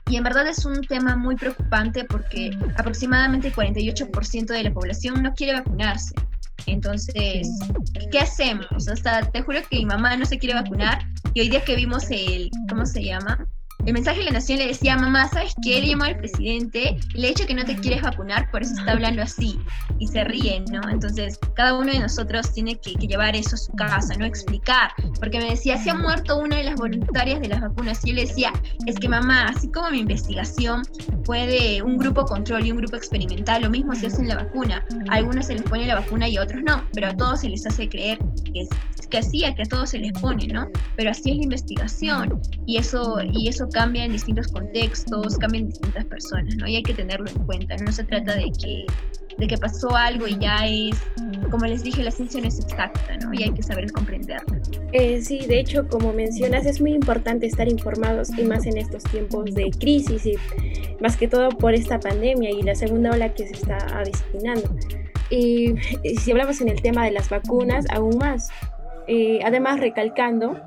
Y 0.09 0.15
en 0.15 0.23
verdad 0.23 0.47
es 0.47 0.65
un 0.65 0.81
tema 0.81 1.15
muy 1.15 1.35
preocupante 1.35 2.05
porque 2.05 2.51
aproximadamente 2.77 3.47
el 3.47 3.53
48% 3.53 4.45
de 4.45 4.63
la 4.63 4.73
población 4.73 5.21
no 5.21 5.33
quiere 5.33 5.53
vacunarse. 5.53 6.15
Entonces, 6.67 7.49
¿qué 8.11 8.19
hacemos? 8.19 8.87
Hasta 8.87 9.21
te 9.31 9.41
juro 9.41 9.59
que 9.69 9.77
mi 9.77 9.85
mamá 9.85 10.15
no 10.17 10.25
se 10.25 10.37
quiere 10.37 10.55
vacunar 10.55 10.99
y 11.33 11.41
hoy 11.41 11.49
día 11.49 11.63
que 11.63 11.75
vimos 11.75 12.11
el, 12.11 12.51
¿cómo 12.69 12.85
se 12.85 13.03
llama? 13.03 13.47
El 13.87 13.93
mensaje 13.93 14.19
de 14.19 14.25
la 14.25 14.31
nación 14.31 14.59
le 14.59 14.67
decía, 14.67 14.97
mamá, 14.97 15.29
¿sabes 15.29 15.55
qué? 15.63 15.79
Le 15.79 15.87
llamó 15.87 16.03
al 16.03 16.17
presidente, 16.17 16.97
le 17.13 17.25
he 17.25 17.29
dicho 17.29 17.47
que 17.47 17.53
no 17.53 17.63
te 17.63 17.73
quieres 17.77 18.01
vacunar, 18.01 18.51
por 18.51 18.61
eso 18.61 18.73
está 18.77 18.91
hablando 18.91 19.21
así. 19.21 19.57
Y 19.97 20.07
se 20.07 20.25
ríen, 20.25 20.65
¿no? 20.65 20.81
Entonces, 20.89 21.39
cada 21.55 21.73
uno 21.73 21.93
de 21.93 21.99
nosotros 21.99 22.51
tiene 22.51 22.77
que, 22.81 22.95
llevar 22.95 23.37
eso 23.37 23.55
a 23.55 23.57
su 23.57 23.71
casa, 23.75 24.13
¿no? 24.17 24.25
Explicar. 24.25 24.91
Porque 25.21 25.39
me 25.39 25.51
decía, 25.51 25.77
se 25.77 25.91
ha 25.91 25.95
muerto 25.95 26.37
una 26.37 26.57
de 26.57 26.65
las 26.65 26.75
voluntarias 26.75 27.39
de 27.39 27.47
las 27.47 27.61
vacunas. 27.61 28.03
Y 28.03 28.09
yo 28.09 28.15
le 28.15 28.25
decía, 28.25 28.51
es 28.85 28.97
que 28.97 29.07
mamá, 29.07 29.45
así 29.45 29.71
como 29.71 29.89
mi 29.91 29.99
investigación 29.99 30.83
fue 31.23 31.47
de 31.47 31.81
un 31.81 31.97
grupo 31.97 32.25
control 32.25 32.65
y 32.65 32.71
un 32.71 32.79
grupo 32.79 32.97
experimental, 32.97 33.61
lo 33.61 33.69
mismo 33.69 33.95
se 33.95 34.07
hace 34.07 34.21
en 34.21 34.27
la 34.27 34.35
vacuna. 34.35 34.85
A 35.09 35.15
algunos 35.15 35.45
se 35.45 35.53
les 35.53 35.63
pone 35.63 35.87
la 35.87 35.95
vacuna 35.95 36.27
y 36.27 36.35
a 36.35 36.43
otros 36.43 36.61
no, 36.61 36.83
pero 36.91 37.07
a 37.07 37.15
todos 37.15 37.39
se 37.39 37.47
les 37.47 37.65
hace 37.65 37.87
creer 37.87 38.19
que, 38.53 38.63
es, 38.63 38.69
que 39.09 39.19
así, 39.19 39.45
que 39.55 39.61
a 39.61 39.65
todos 39.65 39.91
se 39.91 39.99
les 39.99 40.11
pone, 40.11 40.45
¿no? 40.47 40.67
Pero 40.97 41.11
así 41.11 41.31
es 41.31 41.37
la 41.37 41.43
investigación. 41.43 42.41
Y 42.65 42.75
eso, 42.75 43.19
y 43.31 43.47
eso 43.47 43.69
cambia 43.77 44.05
en 44.05 44.11
distintos 44.11 44.47
contextos, 44.47 45.37
cambia 45.37 45.59
en 45.59 45.67
distintas 45.67 46.03
personas, 46.05 46.55
¿no? 46.55 46.67
Y 46.67 46.77
hay 46.77 46.81
que 46.81 46.95
tenerlo 46.95 47.29
en 47.29 47.45
cuenta, 47.45 47.75
no 47.77 47.91
se 47.91 48.03
trata 48.03 48.35
de 48.35 48.51
que, 48.59 48.87
de 49.37 49.47
que 49.47 49.55
pasó 49.55 49.95
algo 49.95 50.27
y 50.27 50.35
ya 50.39 50.65
es, 50.65 50.95
como 51.51 51.63
les 51.67 51.83
dije, 51.83 52.01
la 52.01 52.09
ciencia 52.09 52.41
no 52.41 52.47
es 52.47 52.59
exacta, 52.59 53.17
¿no? 53.17 53.31
Y 53.35 53.43
hay 53.43 53.51
que 53.51 53.61
saber 53.61 53.91
comprenderla. 53.91 54.59
Eh, 54.93 55.21
sí, 55.21 55.45
de 55.45 55.59
hecho, 55.59 55.87
como 55.87 56.11
mencionas, 56.11 56.65
es 56.65 56.81
muy 56.81 56.91
importante 56.93 57.45
estar 57.45 57.69
informados 57.69 58.35
y 58.35 58.45
más 58.45 58.65
en 58.65 58.77
estos 58.77 59.03
tiempos 59.03 59.53
de 59.53 59.69
crisis 59.69 60.25
y 60.25 60.33
más 60.99 61.15
que 61.15 61.27
todo 61.27 61.49
por 61.49 61.75
esta 61.75 61.99
pandemia 61.99 62.49
y 62.49 62.63
la 62.63 62.73
segunda 62.73 63.11
ola 63.11 63.31
que 63.35 63.45
se 63.45 63.53
está 63.53 63.77
avecinando. 63.95 64.75
Y, 65.29 65.75
si 66.19 66.31
hablamos 66.31 66.61
en 66.61 66.69
el 66.69 66.81
tema 66.81 67.05
de 67.05 67.11
las 67.11 67.29
vacunas, 67.29 67.85
aún 67.91 68.17
más. 68.17 68.49
Eh, 69.07 69.39
además, 69.45 69.79
recalcando 69.79 70.59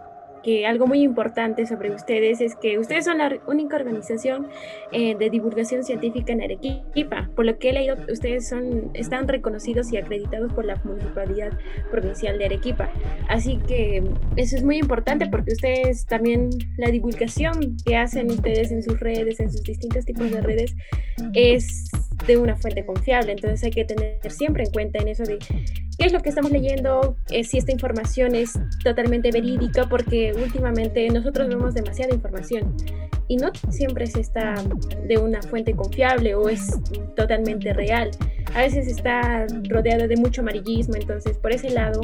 que 0.42 0.66
algo 0.66 0.86
muy 0.86 1.02
importante 1.02 1.66
sobre 1.66 1.90
ustedes 1.90 2.40
es 2.40 2.54
que 2.54 2.78
ustedes 2.78 3.04
son 3.04 3.18
la 3.18 3.38
única 3.46 3.76
organización 3.76 4.48
eh, 4.92 5.14
de 5.16 5.30
divulgación 5.30 5.84
científica 5.84 6.32
en 6.32 6.42
Arequipa. 6.42 7.30
Por 7.34 7.44
lo 7.46 7.58
que 7.58 7.70
he 7.70 7.72
leído, 7.72 7.96
ustedes 8.10 8.48
son, 8.48 8.90
están 8.94 9.28
reconocidos 9.28 9.92
y 9.92 9.96
acreditados 9.96 10.52
por 10.52 10.64
la 10.64 10.80
Municipalidad 10.84 11.52
Provincial 11.90 12.38
de 12.38 12.46
Arequipa. 12.46 12.90
Así 13.28 13.58
que 13.66 14.02
eso 14.36 14.56
es 14.56 14.64
muy 14.64 14.78
importante 14.78 15.26
porque 15.26 15.52
ustedes 15.52 16.06
también, 16.06 16.50
la 16.76 16.90
divulgación 16.90 17.76
que 17.84 17.96
hacen 17.96 18.30
ustedes 18.30 18.70
en 18.70 18.82
sus 18.82 18.98
redes, 19.00 19.40
en 19.40 19.50
sus 19.50 19.62
distintos 19.62 20.04
tipos 20.04 20.30
de 20.30 20.40
redes, 20.40 20.74
es 21.34 21.90
de 22.26 22.36
una 22.36 22.56
fuente 22.56 22.84
confiable. 22.84 23.32
Entonces 23.32 23.62
hay 23.64 23.70
que 23.70 23.84
tener 23.84 24.18
siempre 24.30 24.64
en 24.64 24.70
cuenta 24.70 24.98
en 25.00 25.08
eso 25.08 25.24
de 25.24 25.38
qué 26.00 26.06
es 26.06 26.12
lo 26.14 26.20
que 26.20 26.30
estamos 26.30 26.50
leyendo, 26.50 27.14
eh, 27.28 27.44
si 27.44 27.58
esta 27.58 27.72
información 27.72 28.34
es 28.34 28.58
totalmente 28.82 29.30
verídica, 29.30 29.86
porque 29.86 30.32
últimamente 30.32 31.06
nosotros 31.10 31.46
vemos 31.46 31.74
demasiada 31.74 32.14
información 32.14 32.74
y 33.28 33.36
no 33.36 33.50
siempre 33.68 34.06
se 34.06 34.20
está 34.20 34.54
de 35.06 35.18
una 35.18 35.42
fuente 35.42 35.76
confiable 35.76 36.34
o 36.34 36.48
es 36.48 36.70
totalmente 37.16 37.74
real. 37.74 38.10
A 38.54 38.60
veces 38.60 38.88
está 38.88 39.46
rodeado 39.68 40.08
de 40.08 40.16
mucho 40.16 40.40
amarillismo, 40.40 40.94
entonces 40.94 41.36
por 41.36 41.52
ese 41.52 41.68
lado 41.68 42.00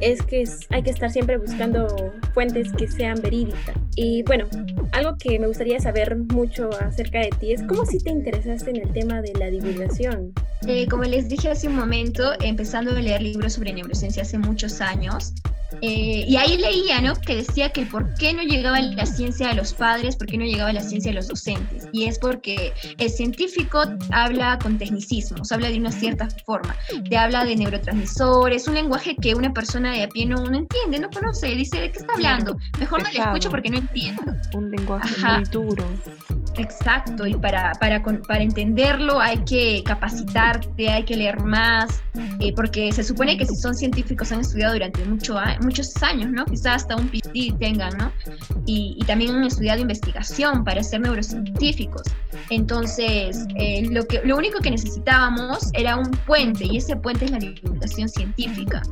es 0.00 0.22
que 0.22 0.44
hay 0.70 0.82
que 0.82 0.90
estar 0.90 1.10
siempre 1.10 1.38
buscando 1.38 2.12
fuentes 2.34 2.72
que 2.72 2.88
sean 2.88 3.20
verídicas. 3.20 3.76
Y 3.96 4.22
bueno, 4.24 4.46
algo 4.92 5.16
que 5.18 5.38
me 5.38 5.46
gustaría 5.46 5.78
saber 5.80 6.16
mucho 6.16 6.70
acerca 6.80 7.20
de 7.20 7.30
ti 7.38 7.52
es 7.52 7.62
cómo 7.62 7.84
si 7.84 7.98
te 7.98 8.10
interesaste 8.10 8.70
en 8.70 8.76
el 8.76 8.92
tema 8.92 9.20
de 9.20 9.32
la 9.34 9.50
divulgación. 9.50 10.32
Eh, 10.66 10.86
como 10.88 11.04
les 11.04 11.28
dije 11.28 11.50
hace 11.50 11.68
un 11.68 11.76
momento, 11.76 12.32
empezando 12.40 12.90
a 12.90 13.00
leer 13.00 13.22
libros 13.22 13.54
sobre 13.54 13.72
neurociencia 13.72 14.22
hace 14.22 14.38
muchos 14.38 14.80
años, 14.80 15.32
eh, 15.82 16.24
y 16.26 16.36
ahí 16.36 16.56
leía, 16.56 17.00
¿no? 17.00 17.14
Que 17.14 17.36
decía 17.36 17.70
que 17.70 17.86
por 17.86 18.14
qué 18.14 18.32
no 18.32 18.42
llegaba 18.42 18.80
la 18.80 19.06
ciencia 19.06 19.50
a 19.50 19.54
los 19.54 19.72
padres, 19.72 20.16
por 20.16 20.26
qué 20.26 20.36
no 20.36 20.44
llegaba 20.44 20.72
la 20.72 20.82
ciencia 20.82 21.10
a 21.12 21.14
los 21.14 21.28
docentes. 21.28 21.88
Y 21.92 22.04
es 22.04 22.18
porque 22.18 22.72
el 22.98 23.10
científico 23.10 23.82
habla 24.10 24.58
con 24.58 24.78
tecnicismos, 24.78 25.50
habla 25.52 25.68
de 25.68 25.78
una 25.78 25.92
cierta 25.92 26.28
forma, 26.44 26.76
te 27.08 27.16
habla 27.16 27.44
de 27.44 27.56
neurotransmisores, 27.56 28.68
un 28.68 28.74
lenguaje 28.74 29.16
que 29.16 29.34
una 29.34 29.52
persona 29.52 29.92
de 29.92 30.04
a 30.04 30.08
pie 30.08 30.26
no, 30.26 30.44
entiende, 30.46 30.98
no 30.98 31.10
conoce, 31.10 31.48
dice, 31.48 31.80
¿de 31.80 31.92
qué 31.92 31.98
está 31.98 32.14
hablando? 32.14 32.56
Mejor 32.78 33.02
no 33.02 33.10
le 33.10 33.18
escucho 33.18 33.50
porque 33.50 33.70
no 33.70 33.78
entiendo. 33.78 34.22
Un 34.54 34.70
lenguaje 34.70 35.14
muy 35.24 35.44
duro. 35.44 35.84
Exacto, 36.56 37.26
y 37.26 37.34
para, 37.34 37.72
para, 37.80 38.02
para 38.02 38.42
entenderlo 38.42 39.20
hay 39.20 39.38
que 39.44 39.82
capacitarte, 39.84 40.88
hay 40.88 41.04
que 41.04 41.16
leer 41.16 41.40
más, 41.42 42.02
eh, 42.40 42.52
porque 42.54 42.92
se 42.92 43.04
supone 43.04 43.36
que 43.36 43.46
si 43.46 43.54
son 43.54 43.74
científicos 43.74 44.32
han 44.32 44.40
estudiado 44.40 44.74
durante 44.74 45.04
mucho, 45.04 45.36
muchos 45.62 46.02
años, 46.02 46.30
¿no? 46.30 46.44
Quizás 46.46 46.82
hasta 46.82 46.96
un 46.96 47.08
PhD 47.08 47.56
tengan, 47.58 47.96
¿no? 47.96 48.12
Y, 48.66 48.96
y 49.00 49.04
también 49.04 49.34
han 49.36 49.44
estudiado 49.44 49.80
investigación 49.80 50.64
para 50.64 50.82
ser 50.82 51.00
neurocientíficos. 51.02 52.02
Entonces, 52.50 53.46
eh, 53.56 53.86
lo, 53.90 54.04
que, 54.06 54.20
lo 54.24 54.36
único 54.36 54.58
que 54.60 54.70
necesitábamos 54.70 55.70
era 55.74 55.96
un 55.96 56.10
puente, 56.26 56.64
y 56.64 56.78
ese 56.78 56.96
puente 56.96 57.26
es 57.26 57.30
la 57.30 57.38
divulgación 57.38 58.08
científica. 58.08 58.82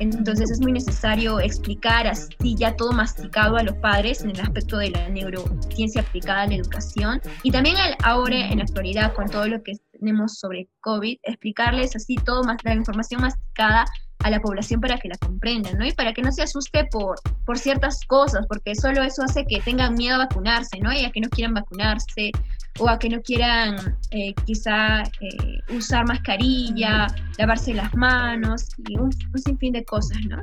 Entonces 0.00 0.50
es 0.50 0.60
muy 0.60 0.72
necesario 0.72 1.40
explicar 1.40 2.06
así 2.06 2.54
ya 2.56 2.76
todo 2.76 2.92
masticado 2.92 3.56
a 3.56 3.62
los 3.62 3.74
padres 3.76 4.22
en 4.22 4.30
el 4.30 4.40
aspecto 4.40 4.78
de 4.78 4.90
la 4.90 5.08
neurociencia 5.08 6.02
aplicada 6.02 6.42
a 6.42 6.46
la 6.46 6.54
educación 6.54 7.20
y 7.42 7.50
también 7.50 7.76
ahora 8.02 8.48
en 8.48 8.58
la 8.58 8.64
actualidad 8.64 9.12
con 9.14 9.28
todo 9.28 9.46
lo 9.46 9.62
que 9.62 9.72
tenemos 9.92 10.38
sobre 10.38 10.68
COVID, 10.80 11.18
explicarles 11.22 11.96
así 11.96 12.16
todo 12.16 12.44
más 12.44 12.58
la 12.64 12.74
información 12.74 13.22
masticada 13.22 13.84
a 14.20 14.30
la 14.30 14.40
población 14.40 14.80
para 14.80 14.98
que 14.98 15.08
la 15.08 15.16
comprendan, 15.16 15.78
¿no? 15.78 15.86
Y 15.86 15.92
para 15.92 16.12
que 16.12 16.22
no 16.22 16.32
se 16.32 16.42
asuste 16.42 16.84
por, 16.90 17.20
por 17.44 17.58
ciertas 17.58 18.00
cosas, 18.06 18.46
porque 18.48 18.74
solo 18.74 19.02
eso 19.02 19.22
hace 19.22 19.44
que 19.44 19.60
tengan 19.60 19.94
miedo 19.94 20.16
a 20.16 20.26
vacunarse, 20.26 20.80
¿no? 20.80 20.92
Y 20.92 21.04
a 21.04 21.10
que 21.10 21.20
no 21.20 21.28
quieran 21.28 21.54
vacunarse, 21.54 22.32
o 22.78 22.88
a 22.88 22.98
que 22.98 23.08
no 23.08 23.20
quieran 23.22 23.96
eh, 24.10 24.34
quizá 24.44 25.02
eh, 25.02 25.74
usar 25.76 26.06
mascarilla, 26.06 27.06
lavarse 27.38 27.74
las 27.74 27.94
manos, 27.94 28.68
y 28.88 28.96
un, 28.96 29.10
un 29.34 29.38
sinfín 29.38 29.72
de 29.72 29.84
cosas, 29.84 30.18
¿no? 30.28 30.42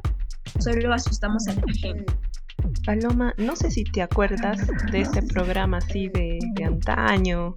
Solo 0.60 0.94
asustamos 0.94 1.48
a 1.48 1.54
la 1.54 1.62
gente. 1.74 2.06
Paloma, 2.86 3.34
no 3.38 3.56
sé 3.56 3.72
si 3.72 3.84
te 3.84 4.01
acuerdas 4.01 4.68
de 4.92 5.01
ese 5.01 5.22
programa 5.22 5.77
así 5.77 6.10
de, 6.10 6.39
antaño, 6.63 7.56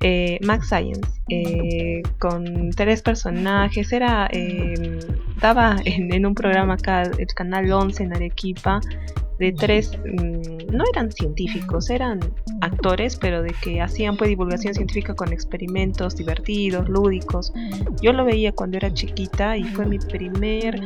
eh, 0.00 0.38
Max 0.42 0.68
Science, 0.68 1.08
eh, 1.28 2.02
con 2.18 2.70
tres 2.70 3.02
personajes, 3.02 3.92
era, 3.92 4.28
eh, 4.32 4.98
daba 5.40 5.76
en, 5.84 6.12
en, 6.12 6.26
un 6.26 6.34
programa 6.34 6.74
acá, 6.74 7.02
el 7.02 7.26
canal 7.34 7.70
11 7.70 8.04
en 8.04 8.14
Arequipa, 8.14 8.80
de 9.38 9.52
tres, 9.52 9.92
mm, 9.98 10.74
no 10.74 10.84
eran 10.92 11.12
científicos, 11.12 11.90
eran 11.90 12.20
actores, 12.60 13.16
pero 13.16 13.42
de 13.42 13.54
que 13.62 13.80
hacían 13.80 14.16
pues 14.16 14.28
divulgación 14.28 14.74
científica 14.74 15.14
con 15.14 15.32
experimentos 15.32 16.16
divertidos, 16.16 16.88
lúdicos. 16.88 17.52
Yo 18.02 18.12
lo 18.12 18.24
veía 18.24 18.52
cuando 18.52 18.76
era 18.76 18.92
chiquita 18.92 19.56
y 19.56 19.64
fue 19.64 19.86
mi 19.86 19.98
primer 19.98 20.80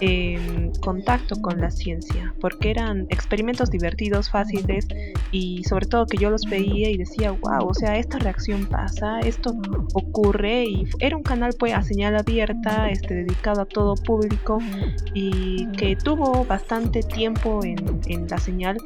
em, 0.00 0.72
contacto 0.80 1.40
con 1.40 1.60
la 1.60 1.70
ciencia, 1.70 2.34
porque 2.40 2.70
eran 2.70 3.06
experimentos 3.10 3.70
divertidos, 3.70 4.30
fáciles 4.30 4.86
y 5.32 5.64
sobre 5.64 5.86
todo 5.86 6.06
que 6.06 6.16
yo 6.16 6.30
los 6.30 6.44
veía 6.48 6.90
y 6.90 6.96
decía, 6.96 7.32
wow, 7.32 7.68
o 7.68 7.74
sea, 7.74 7.98
esta 7.98 8.18
reacción 8.18 8.66
pasa, 8.66 9.20
esto 9.20 9.54
ocurre 9.94 10.64
y 10.64 10.84
era 11.00 11.16
un 11.16 11.22
canal 11.22 11.52
pues 11.58 11.74
a 11.74 11.82
señal 11.82 12.16
abierta, 12.16 12.88
este, 12.90 13.14
dedicado 13.14 13.62
a 13.62 13.66
todo 13.66 13.94
público 13.94 14.58
y 15.14 15.66
que 15.72 15.96
tuvo 15.96 16.44
bastante 16.44 17.02
tiempo 17.02 17.64
en 17.64 17.97
en 18.06 18.26
la 18.28 18.38
señal 18.38 18.78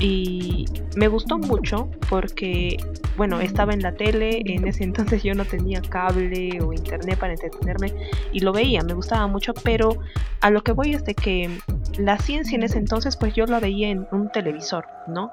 y 0.00 0.66
me 0.96 1.08
gustó 1.08 1.38
mucho 1.38 1.90
porque, 2.08 2.76
bueno, 3.16 3.40
estaba 3.40 3.72
en 3.72 3.82
la 3.82 3.92
tele, 3.92 4.42
en 4.46 4.66
ese 4.66 4.84
entonces 4.84 5.22
yo 5.22 5.34
no 5.34 5.44
tenía 5.44 5.82
cable 5.82 6.60
o 6.62 6.72
internet 6.72 7.18
para 7.18 7.32
entretenerme 7.32 7.92
y 8.32 8.40
lo 8.40 8.52
veía, 8.52 8.82
me 8.82 8.94
gustaba 8.94 9.26
mucho, 9.26 9.54
pero 9.54 9.98
a 10.40 10.50
lo 10.50 10.62
que 10.62 10.72
voy 10.72 10.94
es 10.94 11.04
de 11.04 11.14
que 11.14 11.50
la 11.98 12.18
ciencia 12.18 12.56
en 12.56 12.62
ese 12.62 12.78
entonces 12.78 13.16
pues 13.16 13.34
yo 13.34 13.46
la 13.46 13.58
veía 13.60 13.88
en 13.88 14.06
un 14.12 14.30
televisor, 14.30 14.86
¿no? 15.08 15.32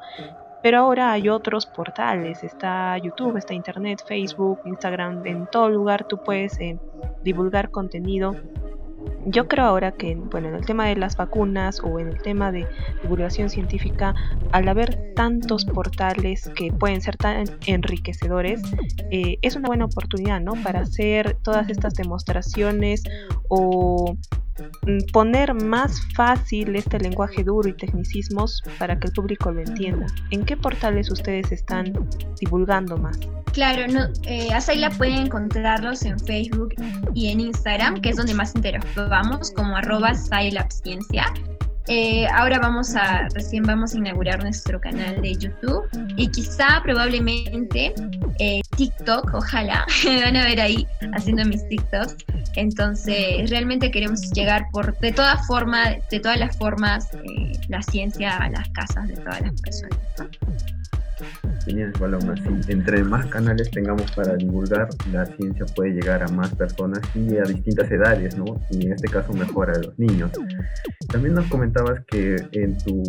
Pero 0.64 0.80
ahora 0.80 1.12
hay 1.12 1.30
otros 1.30 1.68
portales, 1.68 2.44
está 2.44 2.98
YouTube, 2.98 3.38
está 3.38 3.54
Internet, 3.54 4.04
Facebook, 4.08 4.62
Instagram, 4.66 5.24
en 5.28 5.46
todo 5.46 5.70
lugar 5.70 6.08
tú 6.08 6.24
puedes 6.24 6.60
eh, 6.60 6.80
divulgar 7.24 7.70
contenido 7.70 8.36
yo 9.26 9.48
creo 9.48 9.66
ahora 9.66 9.92
que, 9.92 10.16
bueno, 10.16 10.50
en 10.50 10.56
el 10.56 10.66
tema 10.66 10.88
de 10.88 10.96
las 10.96 11.18
vacunas 11.18 11.82
o 11.84 12.00
en 12.00 12.10
el 12.10 12.22
tema 12.22 12.52
de 12.52 12.68
divulgación 13.02 13.50
científica, 13.50 14.14
al 14.52 14.68
haber 14.68 15.14
tantos 15.16 15.66
portales 15.66 16.50
que 16.56 16.72
pueden 16.72 17.02
ser 17.02 17.18
tan 17.18 17.46
enriquecedores, 17.66 18.62
eh, 19.12 19.38
es 19.42 19.56
una 19.56 19.68
buena 19.68 19.86
oportunidad, 19.86 20.42
¿no? 20.42 20.54
Para 20.64 20.82
hacer 20.82 21.38
todas 21.44 21.70
estas 21.70 21.96
demostraciones 21.96 23.04
o 23.50 24.16
poner 25.12 25.54
más 25.54 26.02
fácil 26.16 26.76
este 26.76 27.00
lenguaje 27.00 27.44
duro 27.44 27.68
y 27.70 27.74
tecnicismos 27.74 28.62
para 28.80 29.00
que 29.00 29.08
el 29.08 29.14
público 29.14 29.52
lo 29.52 29.62
entienda. 29.62 30.06
¿En 30.32 30.46
qué 30.46 30.56
portales 30.58 31.12
ustedes 31.12 31.52
están 31.52 31.94
divulgando 32.40 32.98
más? 32.98 33.20
Claro, 33.54 33.88
no, 33.88 34.08
eh, 34.24 34.52
a 34.54 34.60
Saila 34.60 34.90
pueden 34.90 35.28
encontrarlos 35.28 36.04
en 36.04 36.20
Facebook 36.20 36.76
y 37.14 37.30
en 37.30 37.40
Instagram, 37.40 38.02
que 38.02 38.10
es 38.10 38.18
donde 38.18 38.34
más 38.34 38.54
interactuamos, 38.54 39.52
como 39.52 39.78
arroba 39.78 40.14
Ciencia. 40.14 41.34
Eh, 41.88 42.26
ahora 42.34 42.58
vamos 42.58 42.96
a, 42.96 43.28
recién 43.36 43.64
vamos 43.64 43.94
a 43.94 43.98
inaugurar 43.98 44.42
nuestro 44.42 44.82
canal 44.82 45.22
de 45.22 45.36
YouTube 45.36 45.88
y 46.16 46.28
quizá 46.30 46.82
probablemente 46.82 47.94
eh, 48.40 48.62
TikTok, 48.76 49.34
ojalá, 49.34 49.86
me 50.06 50.24
van 50.24 50.36
a 50.36 50.46
ver 50.46 50.62
ahí 50.62 50.88
haciendo 51.14 51.46
mis 51.46 51.68
TikToks. 51.70 52.18
Entonces, 52.56 53.50
realmente 53.50 53.92
queremos 53.92 54.32
llegar 54.32 54.66
por, 54.72 54.98
de 55.00 55.12
todas 55.12 55.46
formas, 55.46 55.98
de 56.10 56.20
todas 56.20 56.40
las 56.40 56.58
formas, 56.58 57.14
eh, 57.14 57.60
la 57.68 57.82
ciencia 57.84 58.36
a 58.38 58.50
las 58.50 58.68
casas 58.70 59.08
de 59.08 59.18
todas 59.18 59.42
las 59.42 59.62
personas. 59.62 60.00
Genial, 61.66 61.92
Paloma. 61.94 62.36
Sí, 62.38 62.72
entre 62.72 63.04
más 63.04 63.26
canales 63.28 63.72
tengamos 63.72 64.12
para 64.12 64.36
divulgar, 64.36 64.88
la 65.12 65.26
ciencia 65.26 65.66
puede 65.76 65.92
llegar 65.92 66.22
a 66.22 66.28
más 66.28 66.54
personas 66.54 67.00
y 67.16 67.38
a 67.38 67.44
distintas 67.44 67.90
edades, 67.92 68.38
¿no? 68.38 68.46
Y 68.70 68.86
en 68.86 68.94
este 68.94 69.08
caso 69.08 69.34
mejor 69.34 69.72
a 69.72 69.78
los 69.80 69.98
niños. 69.98 70.32
También 71.12 71.34
nos 71.34 71.48
comentabas 71.48 72.02
que 72.08 72.36
en 72.52 72.78
tu, 72.78 73.02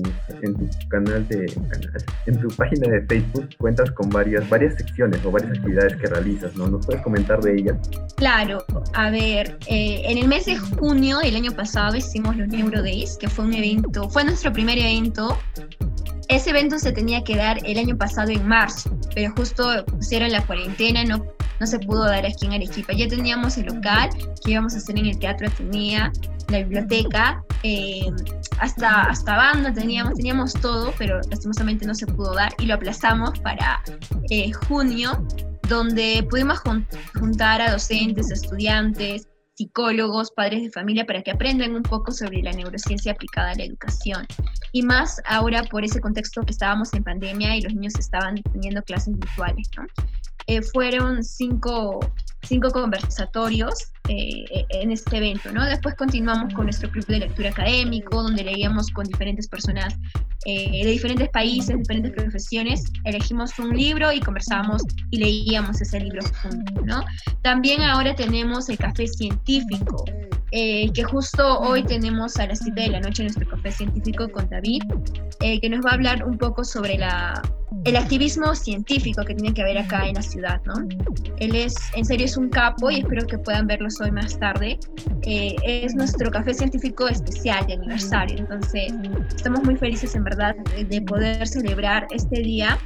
en 0.43 0.55
tu 0.55 0.69
canal 0.89 1.27
de 1.29 1.47
en 2.27 2.41
tu 2.41 2.49
página 2.49 2.89
de 2.89 3.03
Facebook 3.03 3.49
cuentas 3.59 3.91
con 3.91 4.09
varias, 4.09 4.49
varias 4.49 4.75
secciones 4.75 5.25
o 5.25 5.31
varias 5.31 5.53
actividades 5.59 5.97
que 5.97 6.07
realizas, 6.07 6.55
¿no? 6.57 6.67
¿Nos 6.69 6.87
puedes 6.87 7.03
comentar 7.03 7.41
de 7.41 7.55
ellas? 7.57 7.77
Claro, 8.17 8.65
a 8.95 9.11
ver, 9.11 9.59
eh, 9.67 10.03
en 10.05 10.19
el 10.19 10.29
mes 10.29 10.47
de 10.47 10.57
junio 10.57 11.19
del 11.19 11.37
año 11.37 11.53
pasado 11.53 11.97
hicimos 11.97 12.37
los 12.37 12.49
Neuro 12.49 12.83
Days, 12.83 13.17
que 13.19 13.29
fue 13.29 13.45
un 13.45 13.55
evento, 13.55 14.09
fue 14.09 14.25
nuestro 14.25 14.53
primer 14.53 14.79
evento 14.79 15.37
ese 16.29 16.51
evento 16.51 16.79
se 16.79 16.93
tenía 16.93 17.23
que 17.23 17.37
dar 17.37 17.59
el 17.65 17.79
año 17.79 17.97
pasado 17.97 18.31
en 18.31 18.47
marzo, 18.47 18.99
pero 19.15 19.33
justo 19.37 19.85
pusieron 19.87 20.31
la 20.33 20.45
cuarentena, 20.45 21.05
no, 21.05 21.25
no 21.61 21.67
se 21.67 21.79
pudo 21.79 22.05
dar 22.05 22.27
aquí 22.27 22.47
en 22.47 22.55
Arequipa. 22.55 22.93
Ya 22.93 23.09
teníamos 23.09 23.57
el 23.59 23.67
local 23.67 24.11
que 24.45 24.53
íbamos 24.53 24.75
a 24.75 24.79
hacer 24.79 24.99
en 24.99 25.07
el 25.07 25.19
Teatro 25.19 25.47
Atenea, 25.47 26.13
la 26.49 26.59
biblioteca, 26.59 27.43
eh, 27.63 28.07
hasta, 28.59 29.03
hasta 29.03 29.37
banda 29.37 29.73
teníamos, 29.73 30.15
teníamos 30.15 30.53
todo, 30.55 30.93
pero 30.99 31.21
lastimosamente 31.31 31.87
no 31.87 31.95
se 31.95 32.07
pudo 32.07 32.35
dar 32.35 32.53
y 32.59 32.67
lo 32.67 32.75
aplazamos 32.75 33.39
para 33.41 33.83
eh, 34.31 34.53
junio, 34.53 35.27
donde 35.69 36.27
pudimos 36.31 36.61
juntar 37.19 37.61
a 37.61 37.73
docentes, 37.73 38.31
estudiantes, 38.31 39.27
psicólogos, 39.57 40.31
padres 40.31 40.63
de 40.63 40.71
familia, 40.71 41.07
para 41.07 41.23
que 41.23 41.31
aprendan 41.31 41.75
un 41.75 41.83
poco 41.83 42.13
sobre 42.13 42.43
la 42.43 42.53
neurociencia 42.53 43.13
aplicada 43.13 43.53
a 43.53 43.55
la 43.55 43.65
educación. 43.65 44.27
Y 44.73 44.83
más 44.83 45.21
ahora 45.27 45.63
por 45.65 45.85
ese 45.85 46.01
contexto 46.01 46.43
que 46.43 46.53
estábamos 46.53 46.93
en 46.93 47.03
pandemia 47.03 47.57
y 47.57 47.63
los 47.63 47.75
niños 47.75 47.95
estaban 47.99 48.43
teniendo 48.53 48.83
clases 48.83 49.19
virtuales. 49.19 49.69
¿no? 49.77 49.87
Eh, 50.49 50.63
fueron 50.63 51.25
cinco, 51.25 52.01
cinco 52.43 52.71
conversatorios 52.71 53.93
eh, 54.09 54.45
en 54.71 54.93
este 54.93 55.17
evento, 55.17 55.51
¿no? 55.53 55.65
Después 55.65 55.95
continuamos 55.97 56.55
con 56.55 56.67
nuestro 56.67 56.91
club 56.91 57.05
de 57.07 57.19
lectura 57.21 57.51
académico, 57.51 58.23
donde 58.23 58.45
leíamos 58.45 58.89
con 58.91 59.07
diferentes 59.07 59.49
personas 59.49 59.97
eh, 60.49 60.85
de 60.85 60.91
diferentes 60.93 61.29
países, 61.31 61.77
diferentes 61.77 62.13
profesiones, 62.13 62.85
elegimos 63.03 63.59
un 63.59 63.77
libro 63.77 64.13
y 64.13 64.21
conversábamos 64.21 64.81
y 65.11 65.19
leíamos 65.19 65.81
ese 65.81 65.99
libro 65.99 66.21
juntos, 66.41 66.85
¿no? 66.85 67.05
También 67.43 67.83
ahora 67.83 68.15
tenemos 68.15 68.69
el 68.69 68.79
café 68.79 69.09
científico, 69.09 70.05
eh, 70.53 70.93
que 70.93 71.03
justo 71.03 71.59
hoy 71.59 71.83
tenemos 71.83 72.37
a 72.37 72.47
las 72.47 72.61
7 72.61 72.81
de 72.81 72.89
la 72.91 73.01
noche 73.01 73.25
nuestro 73.25 73.49
café 73.49 73.73
científico 73.73 74.29
con 74.31 74.49
David, 74.49 74.83
eh, 75.41 75.61
que 75.61 75.69
nos 75.69 75.85
va 75.85 75.91
a 75.91 75.95
hablar 75.95 76.25
un 76.25 76.39
poco 76.39 76.63
sobre 76.63 76.97
la, 76.97 77.43
el 77.85 77.97
activismo 77.97 78.55
científico 78.55 79.25
que 79.25 79.35
tiene 79.35 79.53
que 79.53 79.63
haber 79.63 79.79
acá 79.79 80.07
en 80.07 80.15
la 80.15 80.23
ciudad, 80.23 80.36
¿no? 80.65 80.75
Él 81.39 81.55
es, 81.55 81.75
en 81.95 82.05
serio, 82.05 82.27
es 82.27 82.37
un 82.37 82.49
capo 82.49 82.91
y 82.91 83.01
espero 83.01 83.27
que 83.27 83.39
puedan 83.39 83.67
verlos 83.67 84.01
hoy 84.01 84.11
más 84.11 84.39
tarde. 84.39 84.79
Eh, 85.23 85.57
es 85.65 85.95
nuestro 85.95 86.31
café 86.31 86.55
científico 86.55 87.09
especial 87.09 87.67
de 87.67 87.75
aniversario, 87.75 88.39
entonces 88.39 88.93
estamos 89.35 89.63
muy 89.65 89.77
felices 89.77 90.15
en 90.15 90.25
verdad 90.25 90.55
de 90.57 91.03
poder 91.03 91.47
celebrar 91.47 92.07
este 92.11 92.41
día 92.41 92.79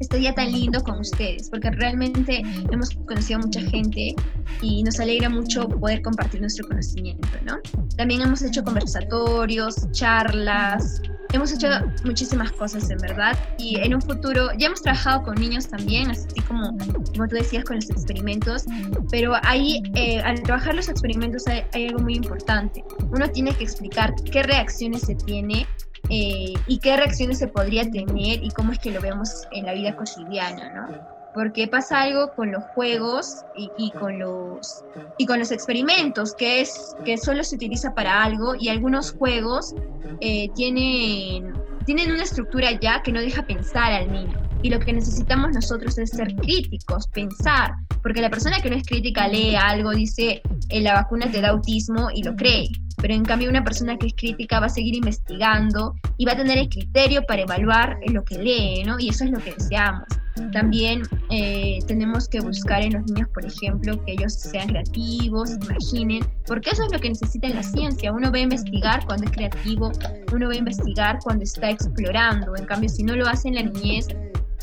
este 0.00 0.18
día 0.18 0.34
tan 0.34 0.52
lindo 0.52 0.82
con 0.82 1.00
ustedes, 1.00 1.48
porque 1.48 1.70
realmente 1.70 2.42
hemos 2.70 2.90
conocido 3.06 3.38
a 3.40 3.42
mucha 3.42 3.60
gente 3.62 4.14
y 4.60 4.82
nos 4.82 5.00
alegra 5.00 5.28
mucho 5.30 5.68
poder 5.68 6.02
compartir 6.02 6.40
nuestro 6.42 6.66
conocimiento, 6.68 7.26
¿no? 7.44 7.58
También 7.96 8.20
hemos 8.22 8.42
hecho 8.42 8.62
conversatorios, 8.62 9.90
charlas, 9.92 11.00
hemos 11.32 11.52
hecho 11.52 11.68
muchísimas 12.04 12.52
cosas 12.52 12.88
en 12.90 12.98
verdad 12.98 13.38
y 13.58 13.76
en 13.80 13.94
un 13.94 14.02
futuro 14.02 14.48
ya 14.58 14.66
hemos 14.66 14.82
trabajado 14.82 15.22
con 15.24 15.34
niños 15.36 15.68
también, 15.68 16.10
así 16.10 16.40
como, 16.46 16.76
como 16.78 17.28
tú 17.28 17.36
decías 17.36 17.64
con 17.64 17.76
los 17.76 17.90
experimentos, 17.90 18.64
pero 19.10 19.34
ahí 19.42 19.82
eh, 19.94 20.20
al 20.20 20.42
trabajar 20.42 20.74
los 20.74 20.88
experimentos 20.88 21.46
hay, 21.46 21.64
hay 21.72 21.88
algo 21.88 22.00
muy 22.00 22.14
importante. 22.14 22.84
Uno 23.10 23.28
tiene 23.30 23.54
que 23.54 23.64
explicar 23.64 24.14
qué 24.30 24.42
reacciones 24.42 25.02
se 25.02 25.14
tiene 25.14 25.66
eh, 26.08 26.54
y 26.66 26.78
qué 26.78 26.96
reacciones 26.96 27.38
se 27.38 27.48
podría 27.48 27.90
tener 27.90 28.42
y 28.42 28.50
cómo 28.50 28.72
es 28.72 28.78
que 28.78 28.90
lo 28.90 29.00
vemos 29.00 29.46
en 29.52 29.66
la 29.66 29.74
vida 29.74 29.96
cotidiana, 29.96 30.72
¿no? 30.72 31.15
Porque 31.36 31.68
pasa 31.68 32.00
algo 32.00 32.32
con 32.34 32.50
los 32.50 32.64
juegos 32.74 33.44
y, 33.54 33.90
con, 33.90 34.18
los, 34.18 34.82
y 35.18 35.26
con 35.26 35.38
los 35.38 35.52
experimentos, 35.52 36.34
que, 36.34 36.62
es, 36.62 36.96
que 37.04 37.18
solo 37.18 37.44
se 37.44 37.56
utiliza 37.56 37.94
para 37.94 38.24
algo 38.24 38.54
y 38.58 38.70
algunos 38.70 39.12
juegos 39.12 39.74
eh, 40.22 40.48
tienen, 40.54 41.52
tienen 41.84 42.10
una 42.10 42.22
estructura 42.22 42.72
ya 42.80 43.02
que 43.02 43.12
no 43.12 43.20
deja 43.20 43.46
pensar 43.46 43.92
al 43.92 44.10
niño. 44.10 44.40
Y 44.62 44.70
lo 44.70 44.80
que 44.80 44.94
necesitamos 44.94 45.52
nosotros 45.52 45.98
es 45.98 46.08
ser 46.08 46.34
críticos, 46.36 47.06
pensar, 47.08 47.74
porque 48.02 48.22
la 48.22 48.30
persona 48.30 48.62
que 48.62 48.70
no 48.70 48.76
es 48.76 48.86
crítica 48.86 49.28
lee 49.28 49.56
algo, 49.56 49.90
dice, 49.90 50.40
eh, 50.70 50.80
la 50.80 50.94
vacuna 50.94 51.30
te 51.30 51.42
da 51.42 51.50
autismo 51.50 52.08
y 52.14 52.22
lo 52.22 52.34
cree 52.34 52.70
pero 52.96 53.12
en 53.12 53.24
cambio 53.24 53.50
una 53.50 53.62
persona 53.62 53.98
que 53.98 54.06
es 54.06 54.14
crítica 54.14 54.58
va 54.58 54.66
a 54.66 54.70
seguir 54.70 54.94
investigando 54.94 55.94
y 56.16 56.24
va 56.24 56.32
a 56.32 56.36
tener 56.36 56.58
el 56.58 56.68
criterio 56.68 57.24
para 57.26 57.42
evaluar 57.42 57.98
lo 58.08 58.24
que 58.24 58.38
lee, 58.38 58.84
¿no? 58.84 58.98
Y 58.98 59.10
eso 59.10 59.24
es 59.24 59.30
lo 59.30 59.38
que 59.38 59.52
deseamos. 59.52 60.08
También 60.52 61.02
eh, 61.30 61.78
tenemos 61.86 62.28
que 62.28 62.40
buscar 62.40 62.82
en 62.82 62.94
los 62.94 63.04
niños, 63.06 63.28
por 63.32 63.44
ejemplo, 63.44 64.02
que 64.04 64.12
ellos 64.12 64.34
sean 64.34 64.68
creativos, 64.68 65.50
imaginen, 65.62 66.26
porque 66.46 66.70
eso 66.70 66.84
es 66.84 66.92
lo 66.92 66.98
que 66.98 67.08
necesita 67.08 67.48
la 67.48 67.62
ciencia. 67.62 68.12
Uno 68.12 68.30
va 68.30 68.38
a 68.38 68.40
investigar 68.40 69.04
cuando 69.06 69.24
es 69.24 69.32
creativo, 69.32 69.92
uno 70.32 70.48
va 70.48 70.52
a 70.52 70.56
investigar 70.56 71.18
cuando 71.22 71.44
está 71.44 71.70
explorando. 71.70 72.54
En 72.56 72.66
cambio, 72.66 72.88
si 72.88 73.02
no 73.02 73.16
lo 73.16 73.26
hace 73.26 73.48
en 73.48 73.54
la 73.54 73.62
niñez, 73.62 74.08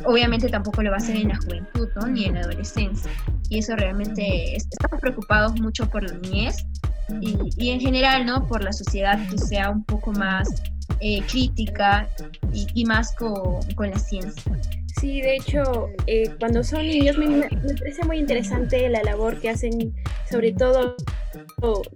obviamente 0.05 0.49
tampoco 0.49 0.83
lo 0.83 0.91
va 0.91 0.97
a 0.97 0.99
hacer 0.99 1.15
en 1.15 1.29
la 1.29 1.37
juventud, 1.37 1.89
¿no? 1.95 2.07
Ni 2.07 2.25
en 2.25 2.35
la 2.35 2.41
adolescencia. 2.41 3.11
Y 3.49 3.59
eso 3.59 3.75
realmente, 3.75 4.55
estamos 4.55 4.99
preocupados 5.01 5.59
mucho 5.59 5.89
por 5.89 6.03
la 6.03 6.17
niñez 6.19 6.65
y, 7.21 7.69
en 7.69 7.79
general, 7.79 8.25
¿no? 8.25 8.47
Por 8.47 8.63
la 8.63 8.73
sociedad 8.73 9.19
que 9.29 9.37
sea 9.37 9.69
un 9.69 9.83
poco 9.83 10.11
más 10.11 10.49
eh, 10.99 11.21
crítica 11.23 12.07
y, 12.53 12.85
más 12.85 13.13
con, 13.15 13.61
con, 13.75 13.89
la 13.89 13.99
ciencia. 13.99 14.51
Sí, 15.03 15.19
de 15.19 15.35
hecho, 15.35 15.89
eh, 16.07 16.29
cuando 16.39 16.63
son 16.63 16.87
niños 16.87 17.17
me, 17.17 17.27
me, 17.27 17.49
parece 17.77 18.05
muy 18.05 18.19
interesante 18.19 18.87
la 18.87 19.03
labor 19.03 19.37
que 19.41 19.49
hacen, 19.49 19.93
sobre 20.31 20.53
todo 20.53 20.95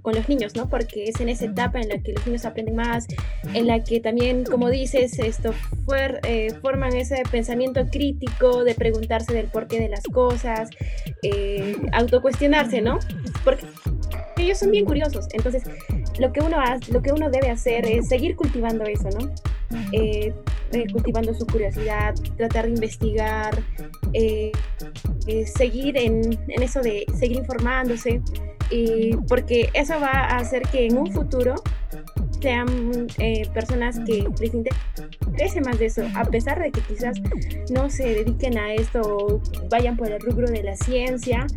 con 0.01 0.13
los 0.13 0.27
niños, 0.27 0.57
¿no? 0.57 0.67
Porque 0.67 1.05
es 1.05 1.21
en 1.21 1.29
esa 1.29 1.45
etapa 1.45 1.79
en 1.79 1.87
la 1.87 1.99
que 1.99 2.11
los 2.11 2.27
niños 2.27 2.43
aprenden 2.43 2.75
más, 2.75 3.07
en 3.53 3.65
la 3.65 3.81
que 3.81 4.01
también, 4.01 4.43
como 4.43 4.69
dices, 4.69 5.19
esto 5.19 5.53
eh, 6.25 6.53
forman 6.61 6.97
ese 6.97 7.23
pensamiento 7.31 7.87
crítico 7.89 8.65
de 8.65 8.75
preguntarse 8.75 9.33
del 9.33 9.45
porqué 9.45 9.79
de 9.79 9.87
las 9.87 10.03
cosas, 10.03 10.69
eh, 11.23 11.77
autocuestionarse, 11.93 12.81
¿no? 12.81 12.99
Porque 13.45 13.63
ellos 14.35 14.57
son 14.57 14.71
bien 14.71 14.83
curiosos. 14.83 15.29
Entonces, 15.31 15.63
lo 16.19 16.33
que 16.33 16.41
uno 16.41 16.59
hace, 16.59 16.91
lo 16.91 17.01
que 17.01 17.13
uno 17.13 17.29
debe 17.29 17.51
hacer 17.51 17.85
es 17.85 18.09
seguir 18.09 18.35
cultivando 18.35 18.83
eso, 18.83 19.07
¿no? 19.17 19.31
Eh, 20.71 20.79
eh, 20.79 20.85
cultivando 20.91 21.33
su 21.33 21.45
curiosidad, 21.45 22.15
tratar 22.35 22.65
de 22.65 22.71
investigar, 22.71 23.63
eh, 24.13 24.51
seguir 25.45 25.97
en, 25.97 26.37
en, 26.47 26.63
eso 26.63 26.81
de 26.81 27.05
seguir 27.17 27.37
informándose, 27.37 28.21
porque 29.27 29.69
eso 29.73 29.99
va 29.99 30.11
a 30.11 30.37
hacer 30.37 30.63
que 30.63 30.87
en 30.87 30.97
un 30.97 31.11
futuro 31.11 31.55
sean 32.41 32.67
personas 33.53 33.99
que 34.05 34.27
les 34.39 34.53
interese 34.53 35.61
más 35.61 35.79
de 35.79 35.85
eso, 35.87 36.03
a 36.15 36.25
pesar 36.25 36.61
de 36.61 36.71
que 36.71 36.81
quizás 36.81 37.17
no 37.71 37.89
se 37.89 38.03
dediquen 38.03 38.57
a 38.57 38.73
esto 38.73 39.01
o 39.01 39.41
vayan 39.69 39.95
por 39.95 40.11
el 40.11 40.19
rubro 40.19 40.47
de 40.47 40.63
la 40.63 40.75
ciencia, 40.75 41.47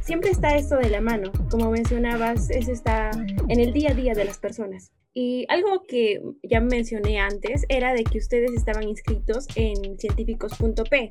siempre 0.00 0.30
está 0.30 0.56
esto 0.56 0.76
de 0.76 0.90
la 0.90 1.00
mano. 1.00 1.30
Como 1.50 1.70
mencionabas, 1.70 2.50
es 2.50 2.68
esta 2.68 3.10
en 3.48 3.60
el 3.60 3.72
día 3.72 3.92
a 3.92 3.94
día 3.94 4.14
de 4.14 4.24
las 4.24 4.38
personas. 4.38 4.92
Y 5.18 5.46
algo 5.48 5.82
que 5.88 6.20
ya 6.42 6.60
mencioné 6.60 7.18
antes 7.18 7.64
era 7.70 7.94
de 7.94 8.04
que 8.04 8.18
ustedes 8.18 8.52
estaban 8.52 8.82
inscritos 8.82 9.46
en 9.54 9.98
científicos.p. 9.98 11.08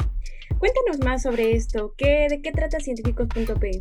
Cuéntanos 0.60 1.00
más 1.04 1.24
sobre 1.24 1.56
esto. 1.56 1.96
¿Qué, 1.98 2.28
¿De 2.30 2.40
qué 2.40 2.52
trata 2.52 2.80
científicos.p? 2.80 3.80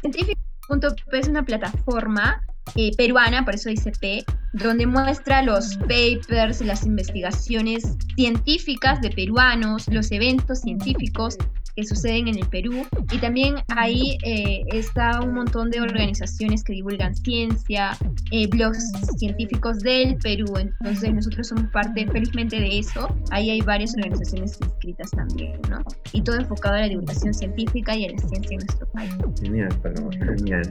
Científicos.p 0.00 1.18
es 1.18 1.26
una 1.26 1.44
plataforma 1.44 2.46
eh, 2.76 2.92
peruana, 2.96 3.44
por 3.44 3.56
eso 3.56 3.70
dice 3.70 3.90
P, 4.00 4.22
donde 4.52 4.86
muestra 4.86 5.42
los 5.42 5.76
papers, 5.78 6.60
las 6.60 6.86
investigaciones 6.86 7.96
científicas 8.14 9.00
de 9.00 9.10
peruanos, 9.10 9.88
los 9.88 10.12
eventos 10.12 10.60
científicos 10.60 11.36
que 11.78 11.84
suceden 11.84 12.26
en 12.26 12.38
el 12.38 12.46
Perú 12.48 12.72
y 13.12 13.18
también 13.18 13.54
ahí 13.68 14.18
eh, 14.24 14.64
está 14.72 15.20
un 15.20 15.32
montón 15.32 15.70
de 15.70 15.80
organizaciones 15.80 16.64
que 16.64 16.72
divulgan 16.72 17.14
ciencia, 17.14 17.96
eh, 18.32 18.48
blogs 18.48 18.90
científicos 19.16 19.78
del 19.78 20.16
Perú, 20.16 20.54
entonces 20.56 21.14
nosotros 21.14 21.46
somos 21.46 21.70
parte 21.70 22.04
felizmente 22.08 22.58
de 22.58 22.80
eso, 22.80 23.16
ahí 23.30 23.50
hay 23.50 23.60
varias 23.60 23.94
organizaciones 23.94 24.58
inscritas 24.60 25.12
también, 25.12 25.60
¿no? 25.70 25.78
Y 26.12 26.20
todo 26.22 26.34
enfocado 26.34 26.74
a 26.74 26.80
la 26.80 26.88
divulgación 26.88 27.32
científica 27.32 27.94
y 27.94 28.06
a 28.06 28.10
la 28.10 28.18
ciencia 28.18 28.56
en 28.56 28.66
nuestro 28.66 28.88
país. 28.88 29.14
Genial, 29.40 29.68
genial. 30.36 30.62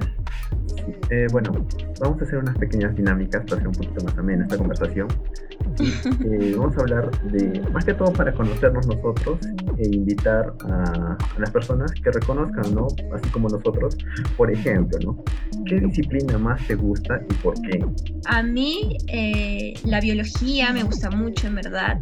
Eh, 1.09 1.27
bueno, 1.31 1.65
vamos 2.01 2.21
a 2.21 2.25
hacer 2.25 2.39
unas 2.39 2.57
pequeñas 2.57 2.93
dinámicas 2.97 3.45
para 3.45 3.55
hacer 3.55 3.67
un 3.69 3.75
poquito 3.75 4.03
más 4.03 4.17
amena 4.17 4.43
esta 4.43 4.57
conversación. 4.57 5.07
vamos 6.57 6.77
a 6.77 6.81
hablar 6.81 7.11
de, 7.31 7.61
más 7.71 7.85
que 7.85 7.93
todo 7.93 8.11
para 8.11 8.33
conocernos 8.33 8.85
nosotros 8.87 9.39
e 9.77 9.87
invitar 9.87 10.53
a 10.69 11.17
las 11.37 11.51
personas 11.51 11.91
que 11.91 12.11
reconozcan, 12.11 12.73
¿no? 12.73 12.87
Así 13.13 13.29
como 13.29 13.49
nosotros, 13.49 13.97
por 14.35 14.51
ejemplo, 14.51 14.97
¿no? 15.03 15.23
¿Qué 15.65 15.79
disciplina 15.79 16.37
más 16.37 16.65
te 16.67 16.75
gusta 16.75 17.21
y 17.29 17.33
por 17.35 17.53
qué? 17.61 17.83
A 18.25 18.43
mí 18.43 18.97
eh, 19.07 19.73
la 19.83 19.99
biología 20.01 20.71
me 20.73 20.83
gusta 20.83 21.09
mucho, 21.09 21.47
en 21.47 21.55
verdad. 21.55 21.99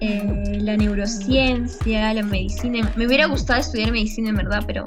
Eh, 0.00 0.58
la 0.60 0.76
neurociencia, 0.76 2.12
la 2.12 2.22
medicina. 2.22 2.92
Me 2.96 3.06
hubiera 3.06 3.26
gustado 3.26 3.60
estudiar 3.60 3.92
medicina, 3.92 4.28
en 4.30 4.36
verdad, 4.36 4.62
pero 4.66 4.84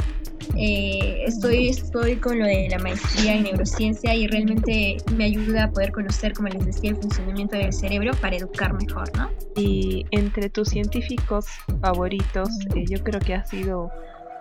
eh, 0.58 1.24
estoy, 1.26 1.70
estoy 1.70 2.16
con 2.18 2.40
lo 2.40 2.46
de 2.46 2.68
la 2.70 2.80
maestría 2.80 3.36
en 3.36 3.44
neurociencia 3.44 4.14
y 4.16 4.28
realmente 4.28 4.98
me 5.16 5.26
ayuda 5.26 5.66
a 5.66 5.72
poder 5.72 5.92
conocer, 5.92 6.34
como 6.34 6.48
les 6.50 6.66
decía, 6.66 6.92
el 6.92 6.98
funcionamiento 6.98 7.58
del 7.58 7.72
cerebro 7.72 8.12
para 8.22 8.36
educar 8.36 8.74
mejor, 8.74 9.16
¿no? 9.18 9.30
Y 9.56 10.06
entre 10.12 10.50
tus 10.50 10.70
científicos 10.70 11.46
favoritos, 11.82 12.50
eh, 12.76 12.86
yo 12.88 13.04
creo 13.04 13.20
que 13.20 13.36
ha 13.36 13.46
sido 13.46 13.92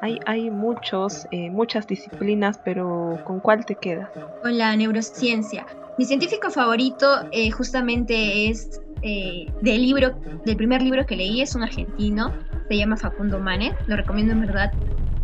hay, 0.01 0.21
hay 0.27 0.49
muchos, 0.49 1.27
eh, 1.33 1.51
muchas 1.51 1.87
disciplinas, 1.87 2.61
pero 2.65 3.19
¿con 3.25 3.41
cuál 3.41 3.67
te 3.67 3.75
quedas? 3.75 4.09
Con 4.43 4.57
la 4.57 4.77
neurociencia. 4.77 5.67
Mi 5.99 6.05
científico 6.05 6.51
favorito 6.51 7.29
justamente 7.57 8.49
es 8.49 8.81
del 9.03 9.83
libro, 9.83 10.15
del 10.45 10.57
primer 10.57 10.83
libro 10.83 11.05
que 11.05 11.17
leí, 11.17 11.41
es 11.41 11.57
un 11.57 11.65
argentino, 11.65 12.33
se 12.69 12.77
llama 12.77 12.97
Facundo 12.97 13.41
Manes, 13.41 13.75
lo 13.89 13.97
recomiendo 13.97 14.33
en 14.33 14.41
verdad 14.43 14.73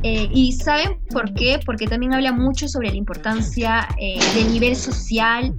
eh, 0.06 0.28
y 0.34 0.52
saben 0.52 0.98
por 1.10 1.32
qué, 1.32 1.58
porque 1.64 1.86
también 1.86 2.12
habla 2.12 2.30
mucho 2.30 2.68
sobre 2.68 2.90
la 2.90 2.96
importancia 2.96 3.88
eh, 3.98 4.18
del 4.34 4.52
nivel 4.52 4.76
social, 4.76 5.54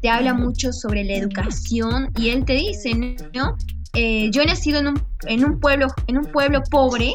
te 0.00 0.08
habla 0.08 0.34
mucho 0.34 0.72
sobre 0.72 1.02
la 1.02 1.14
educación 1.14 2.08
y 2.16 2.28
él 2.28 2.44
te 2.44 2.52
dice, 2.52 2.94
¿no? 2.94 3.56
Eh, 4.00 4.30
yo 4.30 4.42
he 4.42 4.46
nacido 4.46 4.78
en 4.78 4.86
un, 4.86 5.02
en 5.26 5.44
un, 5.44 5.58
pueblo, 5.58 5.88
en 6.06 6.18
un 6.18 6.24
pueblo 6.26 6.62
pobre, 6.70 7.14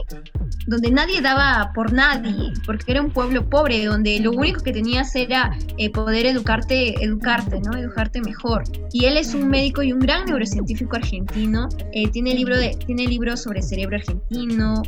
donde 0.68 0.92
nadie 0.92 1.22
daba 1.22 1.72
por 1.74 1.94
nadie, 1.94 2.52
porque 2.66 2.92
era 2.92 3.02
un 3.02 3.10
pueblo 3.10 3.50
pobre, 3.50 3.86
donde 3.86 4.20
lo 4.20 4.34
único 4.34 4.62
que 4.62 4.74
tenías 4.74 5.16
era 5.16 5.58
eh, 5.78 5.90
poder 5.90 6.26
educarte, 6.26 7.02
educarte, 7.02 7.62
¿no? 7.62 7.78
Educarte 7.78 8.20
mejor. 8.20 8.64
Y 8.92 9.06
él 9.06 9.16
es 9.16 9.34
un 9.34 9.48
médico 9.48 9.82
y 9.82 9.94
un 9.94 10.00
gran 10.00 10.26
neurocientífico 10.26 10.98
argentino. 10.98 11.70
Eh, 11.94 12.10
tiene, 12.10 12.36
libro 12.36 12.58
de, 12.58 12.78
tiene 12.86 13.08
libros 13.08 13.44
sobre 13.44 13.62
cerebro 13.62 13.96
argentino, 13.96 14.82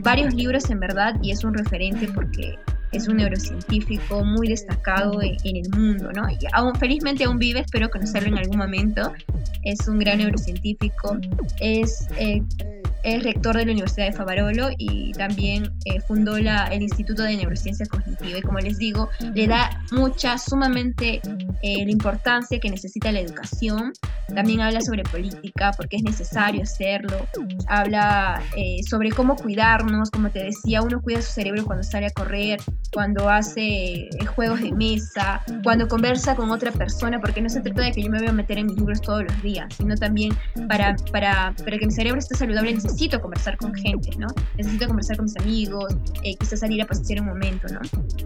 varios 0.00 0.32
libros 0.32 0.70
en 0.70 0.80
verdad, 0.80 1.16
y 1.22 1.32
es 1.32 1.44
un 1.44 1.52
referente 1.52 2.08
porque 2.14 2.54
es 2.92 3.08
un 3.08 3.16
neurocientífico 3.16 4.24
muy 4.24 4.48
destacado 4.48 5.20
en, 5.22 5.56
el 5.56 5.68
mundo, 5.70 6.10
¿no? 6.12 6.28
Y 6.30 6.38
aún, 6.52 6.74
felizmente 6.76 7.24
aún 7.24 7.38
vive, 7.38 7.60
espero 7.60 7.88
conocerlo 7.90 8.28
en 8.28 8.38
algún 8.38 8.58
momento. 8.58 9.12
Es 9.62 9.88
un 9.88 9.98
gran 9.98 10.18
neurocientífico, 10.18 11.18
es 11.60 12.06
eh, 12.18 12.42
rector 13.22 13.56
de 13.56 13.66
la 13.66 13.72
Universidad 13.72 14.06
de 14.06 14.12
Favarolo 14.12 14.70
y 14.76 15.12
también 15.12 15.72
eh, 15.84 16.00
fundó 16.00 16.38
la, 16.38 16.66
el 16.66 16.82
Instituto 16.82 17.22
de 17.22 17.36
Neurociencia 17.36 17.86
Cognitiva. 17.86 18.38
Y 18.38 18.42
como 18.42 18.58
les 18.58 18.78
digo, 18.78 19.08
le 19.34 19.46
da 19.46 19.80
mucha, 19.92 20.38
sumamente 20.38 21.20
eh, 21.62 21.84
la 21.84 21.90
importancia 21.90 22.58
que 22.58 22.68
necesita 22.68 23.12
la 23.12 23.20
educación. 23.20 23.92
También 24.34 24.60
habla 24.60 24.80
sobre 24.80 25.04
política, 25.04 25.70
porque 25.76 25.96
es 25.96 26.02
necesario 26.02 26.62
hacerlo. 26.62 27.16
Habla 27.68 28.42
eh, 28.56 28.82
sobre 28.88 29.10
cómo 29.10 29.36
cuidarnos, 29.36 30.10
como 30.10 30.30
te 30.30 30.42
decía, 30.42 30.82
uno 30.82 31.00
cuida 31.00 31.22
su 31.22 31.32
cerebro 31.32 31.64
cuando 31.64 31.84
sale 31.84 32.06
a 32.06 32.10
correr, 32.10 32.60
cuando 32.92 33.28
hace 33.28 34.08
juegos 34.34 34.60
de 34.60 34.72
mesa, 34.72 35.42
cuando 35.62 35.88
conversa 35.88 36.34
con 36.34 36.50
otra 36.50 36.72
persona, 36.72 37.20
porque 37.20 37.40
no 37.40 37.48
se 37.48 37.60
trata 37.60 37.82
de 37.82 37.92
que 37.92 38.02
yo 38.02 38.10
me 38.10 38.18
voy 38.18 38.28
a 38.28 38.32
meter 38.32 38.58
en 38.58 38.66
mis 38.66 38.76
libros 38.76 39.00
todos 39.00 39.24
los 39.24 39.42
días, 39.42 39.66
sino 39.76 39.94
también 39.96 40.32
para, 40.68 40.96
para, 41.12 41.54
para 41.64 41.78
que 41.78 41.86
mi 41.86 41.92
cerebro 41.92 42.18
esté 42.18 42.34
saludable 42.34 42.74
necesito 42.74 43.20
conversar 43.20 43.56
con 43.56 43.74
gente, 43.74 44.10
¿no? 44.18 44.28
Necesito 44.56 44.86
conversar 44.86 45.16
con 45.16 45.26
mis 45.26 45.36
amigos, 45.36 45.94
eh, 46.22 46.34
quizás 46.36 46.60
salir 46.60 46.82
a 46.82 46.86
pasear 46.86 47.20
un 47.20 47.28
momento, 47.28 47.66
¿no? 47.68 47.80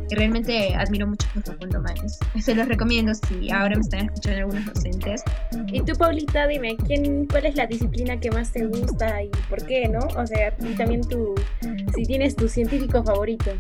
Y 0.09 0.15
realmente 0.15 0.75
admiro 0.75 1.07
mucho 1.07 1.27
a 1.37 1.41
Facundo 1.43 1.81
Manes. 1.81 2.19
Se 2.41 2.55
los 2.55 2.69
recomiendo 2.69 3.13
si 3.15 3.51
ahora 3.51 3.77
me 3.77 3.83
están 3.83 4.07
escuchando 4.07 4.41
algunos 4.41 4.67
docentes. 4.67 5.23
Y 5.69 5.83
tú, 5.83 5.93
Paulita, 5.97 6.47
dime, 6.47 6.77
¿quién, 6.87 7.27
¿cuál 7.27 7.47
es 7.47 7.57
la 7.57 7.67
disciplina 7.67 8.19
que 8.19 8.31
más 8.31 8.51
te 8.53 8.67
gusta 8.67 9.23
y 9.23 9.31
por 9.49 9.65
qué, 9.67 9.89
no? 9.89 10.01
O 10.17 10.27
sea, 10.27 10.55
y 10.61 10.75
también 10.75 11.03
tú, 11.03 11.35
si 11.95 12.05
tienes 12.05 12.37
tu 12.37 12.49
científico 12.49 13.03
favorito. 13.03 13.51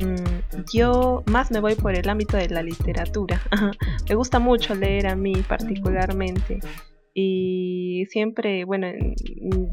Mm, 0.00 0.33
yo 0.72 1.22
más 1.26 1.50
me 1.50 1.60
voy 1.60 1.74
por 1.74 1.94
el 1.94 2.08
ámbito 2.08 2.36
de 2.36 2.48
la 2.48 2.62
literatura. 2.62 3.40
me 4.08 4.14
gusta 4.14 4.38
mucho 4.38 4.74
leer 4.74 5.06
a 5.06 5.16
mí 5.16 5.34
particularmente 5.48 6.60
y 7.14 7.73
siempre, 8.06 8.64
bueno, 8.64 8.88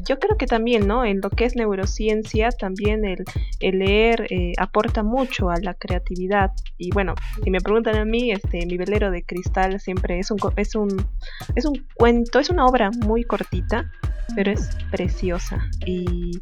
yo 0.06 0.18
creo 0.18 0.36
que 0.36 0.46
también, 0.46 0.86
¿no? 0.86 1.04
En 1.04 1.20
lo 1.20 1.30
que 1.30 1.44
es 1.44 1.56
neurociencia, 1.56 2.50
también 2.50 3.04
el, 3.04 3.24
el 3.60 3.78
leer 3.78 4.26
eh, 4.30 4.52
aporta 4.58 5.02
mucho 5.02 5.50
a 5.50 5.58
la 5.60 5.74
creatividad. 5.74 6.50
Y 6.78 6.90
bueno, 6.90 7.14
si 7.42 7.50
me 7.50 7.60
preguntan 7.60 7.96
a 7.96 8.04
mí, 8.04 8.30
este, 8.30 8.66
mi 8.66 8.76
velero 8.76 9.10
de 9.10 9.22
cristal 9.22 9.80
siempre 9.80 10.18
es 10.18 10.30
un, 10.30 10.38
es 10.56 10.74
un, 10.74 11.06
es 11.54 11.64
un 11.64 11.86
cuento, 11.94 12.38
es 12.38 12.50
una 12.50 12.66
obra 12.66 12.90
muy 13.04 13.24
cortita, 13.24 13.90
pero 14.34 14.50
es 14.52 14.70
preciosa. 14.90 15.62
Y 15.86 16.40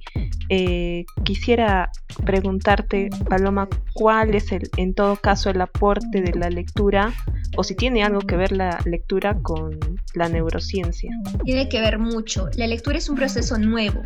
eh, 0.48 1.05
quisiera 1.24 1.90
preguntarte, 2.24 3.11
Paloma, 3.29 3.68
¿cuál 3.94 4.35
es 4.35 4.53
el, 4.53 4.68
en 4.76 4.94
todo 4.94 5.16
caso 5.16 5.50
el 5.50 5.61
aporte 5.61 6.20
de 6.20 6.35
la 6.35 6.50
lectura 6.50 7.12
o 7.57 7.64
si 7.64 7.74
tiene 7.74 8.03
algo 8.03 8.20
que 8.20 8.37
ver 8.37 8.53
la 8.53 8.79
lectura 8.85 9.37
con 9.42 9.79
la 10.14 10.29
neurociencia. 10.29 11.11
Tiene 11.44 11.68
que 11.68 11.80
ver 11.81 11.99
mucho. 11.99 12.49
La 12.57 12.66
lectura 12.66 12.99
es 12.99 13.09
un 13.09 13.16
proceso 13.16 13.59
nuevo. 13.59 14.03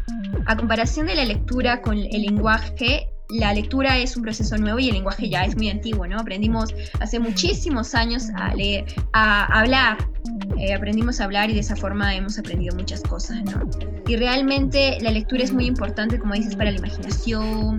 A 0.46 0.56
comparación 0.56 1.06
de 1.06 1.14
la 1.14 1.24
lectura 1.24 1.80
con 1.82 1.98
el 1.98 2.22
lenguaje, 2.22 3.08
la 3.30 3.52
lectura 3.54 3.98
es 3.98 4.16
un 4.16 4.22
proceso 4.22 4.56
nuevo 4.58 4.78
y 4.78 4.88
el 4.88 4.94
lenguaje 4.94 5.28
ya 5.28 5.44
es 5.44 5.56
muy 5.56 5.70
antiguo, 5.70 6.06
¿no? 6.06 6.18
Aprendimos 6.18 6.74
hace 7.00 7.18
muchísimos 7.18 7.94
años 7.94 8.28
a 8.36 8.54
leer, 8.54 8.84
a 9.12 9.46
hablar, 9.58 9.96
eh, 10.58 10.74
aprendimos 10.74 11.20
a 11.20 11.24
hablar 11.24 11.50
y 11.50 11.54
de 11.54 11.60
esa 11.60 11.76
forma 11.76 12.14
hemos 12.14 12.38
aprendido 12.38 12.76
muchas 12.76 13.02
cosas, 13.02 13.42
¿no? 13.44 13.68
Y 14.06 14.16
realmente 14.16 14.98
la 15.00 15.10
lectura 15.10 15.42
es 15.42 15.52
muy 15.52 15.66
importante, 15.66 16.18
como 16.18 16.34
dices, 16.34 16.54
para 16.54 16.70
la 16.70 16.78
imaginación, 16.78 17.78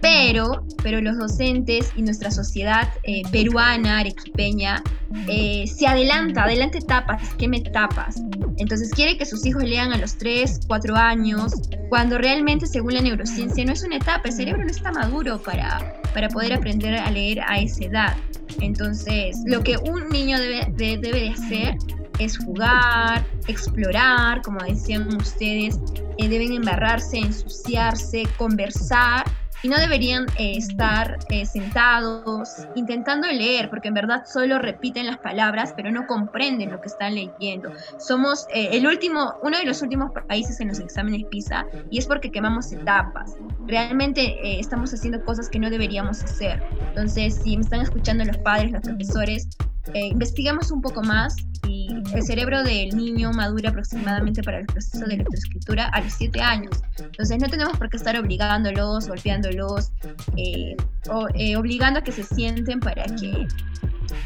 pero, 0.00 0.64
pero 0.82 1.00
los 1.00 1.18
docentes 1.18 1.92
y 1.96 2.02
nuestra 2.02 2.30
sociedad 2.30 2.88
eh, 3.02 3.22
peruana, 3.32 3.98
arequipeña, 3.98 4.82
eh, 5.28 5.64
se 5.66 5.86
adelanta, 5.86 6.44
adelanta 6.44 6.78
etapas, 6.78 7.34
¿qué 7.38 7.48
me 7.48 7.58
etapas? 7.58 8.22
Entonces 8.58 8.90
quiere 8.90 9.16
que 9.16 9.26
sus 9.26 9.44
hijos 9.46 9.62
lean 9.64 9.92
a 9.92 9.98
los 9.98 10.16
3, 10.18 10.60
4 10.66 10.96
años, 10.96 11.52
cuando 11.88 12.18
realmente 12.18 12.66
según 12.66 12.94
la 12.94 13.00
neurociencia 13.00 13.64
no 13.64 13.72
es 13.72 13.82
una 13.82 13.96
etapa, 13.96 14.28
el 14.28 14.32
cerebro 14.32 14.64
no 14.64 14.70
está 14.70 14.92
maduro 14.92 15.40
para, 15.42 16.00
para 16.14 16.28
poder 16.28 16.52
aprender 16.52 16.94
a 16.94 17.10
leer 17.10 17.40
a 17.40 17.58
esa 17.58 17.84
edad. 17.84 18.16
Entonces, 18.60 19.36
lo 19.46 19.62
que 19.62 19.76
un 19.76 20.08
niño 20.08 20.38
debe 20.40 20.66
debe 20.76 21.20
de 21.20 21.28
hacer 21.30 21.76
es 22.18 22.36
jugar, 22.38 23.24
explorar, 23.46 24.42
como 24.42 24.60
decían 24.60 25.14
ustedes, 25.16 25.78
eh, 26.18 26.28
deben 26.28 26.52
embarrarse, 26.52 27.18
ensuciarse, 27.18 28.24
conversar 28.36 29.24
y 29.62 29.68
no 29.68 29.78
deberían 29.78 30.26
eh, 30.38 30.54
estar 30.56 31.18
eh, 31.30 31.46
sentados 31.46 32.66
intentando 32.74 33.26
leer, 33.28 33.70
porque 33.70 33.88
en 33.88 33.94
verdad 33.94 34.24
solo 34.26 34.58
repiten 34.58 35.06
las 35.06 35.18
palabras, 35.18 35.72
pero 35.76 35.90
no 35.90 36.06
comprenden 36.06 36.70
lo 36.70 36.80
que 36.80 36.88
están 36.88 37.14
leyendo. 37.14 37.72
Somos 37.98 38.46
el 38.52 38.86
último, 38.86 39.34
uno 39.42 39.58
de 39.58 39.64
los 39.64 39.82
últimos 39.82 40.10
países 40.26 40.60
en 40.60 40.68
los 40.68 40.78
exámenes 40.78 41.24
PISA 41.30 41.66
y 41.90 41.98
es 41.98 42.06
porque 42.06 42.30
quemamos 42.30 42.72
etapas. 42.72 43.36
Realmente 43.66 44.58
estamos 44.58 44.92
haciendo 44.92 45.24
cosas 45.24 45.48
que 45.48 45.58
no 45.58 45.70
deberíamos 45.70 46.22
hacer. 46.22 46.62
Entonces, 46.88 47.40
si 47.42 47.56
me 47.56 47.62
están 47.62 47.80
escuchando 47.80 48.24
los 48.24 48.38
padres, 48.38 48.72
los 48.72 48.82
profesores, 48.82 49.48
eh, 49.94 50.06
investigamos 50.08 50.70
un 50.70 50.80
poco 50.80 51.02
más 51.02 51.36
y 51.66 51.88
el 52.14 52.22
cerebro 52.22 52.62
del 52.62 52.96
niño 52.96 53.32
madura 53.32 53.70
aproximadamente 53.70 54.42
para 54.42 54.58
el 54.58 54.66
proceso 54.66 55.04
de 55.06 55.18
lectoescritura 55.18 55.88
a 55.88 56.00
los 56.00 56.12
7 56.14 56.40
años. 56.40 56.82
Entonces 56.98 57.38
no 57.40 57.48
tenemos 57.48 57.76
por 57.76 57.88
qué 57.90 57.96
estar 57.96 58.18
obligándolos, 58.18 59.08
golpeándolos, 59.08 59.92
eh, 60.36 60.76
o, 61.10 61.28
eh, 61.34 61.56
obligando 61.56 62.00
a 62.00 62.02
que 62.02 62.12
se 62.12 62.22
sienten 62.22 62.80
para 62.80 63.04
que 63.04 63.46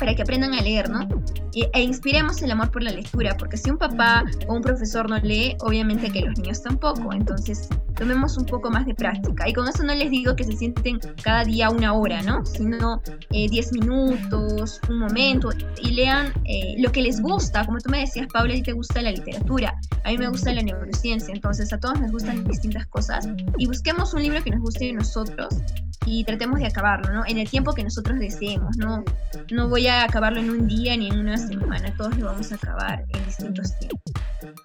para 0.02 0.16
que 0.16 0.22
aprendan 0.22 0.52
a 0.52 0.60
leer, 0.60 0.90
¿no? 0.90 1.08
E, 1.54 1.80
inspiremos 1.80 2.42
el 2.42 2.50
amor 2.50 2.72
por 2.72 2.82
la 2.82 2.90
lectura, 2.90 3.36
porque 3.38 3.56
si 3.56 3.70
un 3.70 3.78
papá 3.78 4.24
o 4.48 4.54
un 4.54 4.60
profesor 4.60 5.08
no 5.08 5.16
lee, 5.18 5.56
obviamente 5.60 6.10
que 6.10 6.22
los 6.22 6.36
niños 6.36 6.60
tampoco. 6.60 7.12
Entonces, 7.12 7.68
tomemos 7.94 8.36
un 8.36 8.44
poco 8.44 8.68
más 8.68 8.84
de 8.84 8.96
práctica. 8.96 9.48
Y 9.48 9.52
con 9.52 9.68
eso 9.68 9.84
no 9.84 9.94
les 9.94 10.10
digo 10.10 10.34
que 10.34 10.42
se 10.42 10.54
sienten 10.56 10.98
cada 11.22 11.44
día 11.44 11.70
una 11.70 11.94
hora, 11.94 12.20
¿no? 12.22 12.44
Sino 12.44 13.00
10 13.30 13.52
eh, 13.52 13.70
minutos, 13.74 14.80
un 14.88 14.98
momento, 14.98 15.50
y 15.80 15.92
lean 15.92 16.32
eh, 16.46 16.74
lo 16.78 16.90
que 16.90 17.00
les 17.00 17.22
gusta. 17.22 17.64
Como 17.64 17.78
tú 17.78 17.88
me 17.88 18.00
decías, 18.00 18.26
Paula, 18.32 18.54
a 18.54 18.56
ti 18.56 18.62
te 18.62 18.72
gusta 18.72 19.02
la 19.02 19.12
literatura, 19.12 19.72
a 20.02 20.10
mí 20.10 20.18
me 20.18 20.26
gusta 20.30 20.52
la 20.52 20.62
neurociencia, 20.62 21.32
entonces 21.32 21.72
a 21.72 21.78
todos 21.78 22.00
nos 22.00 22.10
gustan 22.10 22.42
distintas 22.42 22.88
cosas. 22.88 23.28
Y 23.56 23.66
busquemos 23.68 24.14
un 24.14 24.22
libro 24.24 24.42
que 24.42 24.50
nos 24.50 24.62
guste 24.62 24.90
a 24.90 24.94
nosotros 24.94 25.62
y 26.06 26.24
tratemos 26.24 26.60
de 26.60 26.66
acabarlo, 26.66 27.12
¿no? 27.12 27.24
En 27.26 27.38
el 27.38 27.48
tiempo 27.48 27.72
que 27.72 27.84
nosotros 27.84 28.18
deseemos, 28.18 28.76
¿no? 28.76 29.04
No 29.50 29.68
voy 29.68 29.86
a 29.86 30.04
acabarlo 30.04 30.40
en 30.40 30.50
un 30.50 30.66
día 30.66 30.96
ni 30.96 31.08
en 31.08 31.18
una 31.18 31.36
semana, 31.36 31.94
todos 31.96 32.16
lo 32.18 32.26
vamos 32.26 32.52
a 32.52 32.54
acabar 32.56 33.04
en 33.08 33.24
distintos 33.24 33.78
tiempos. 33.78 34.12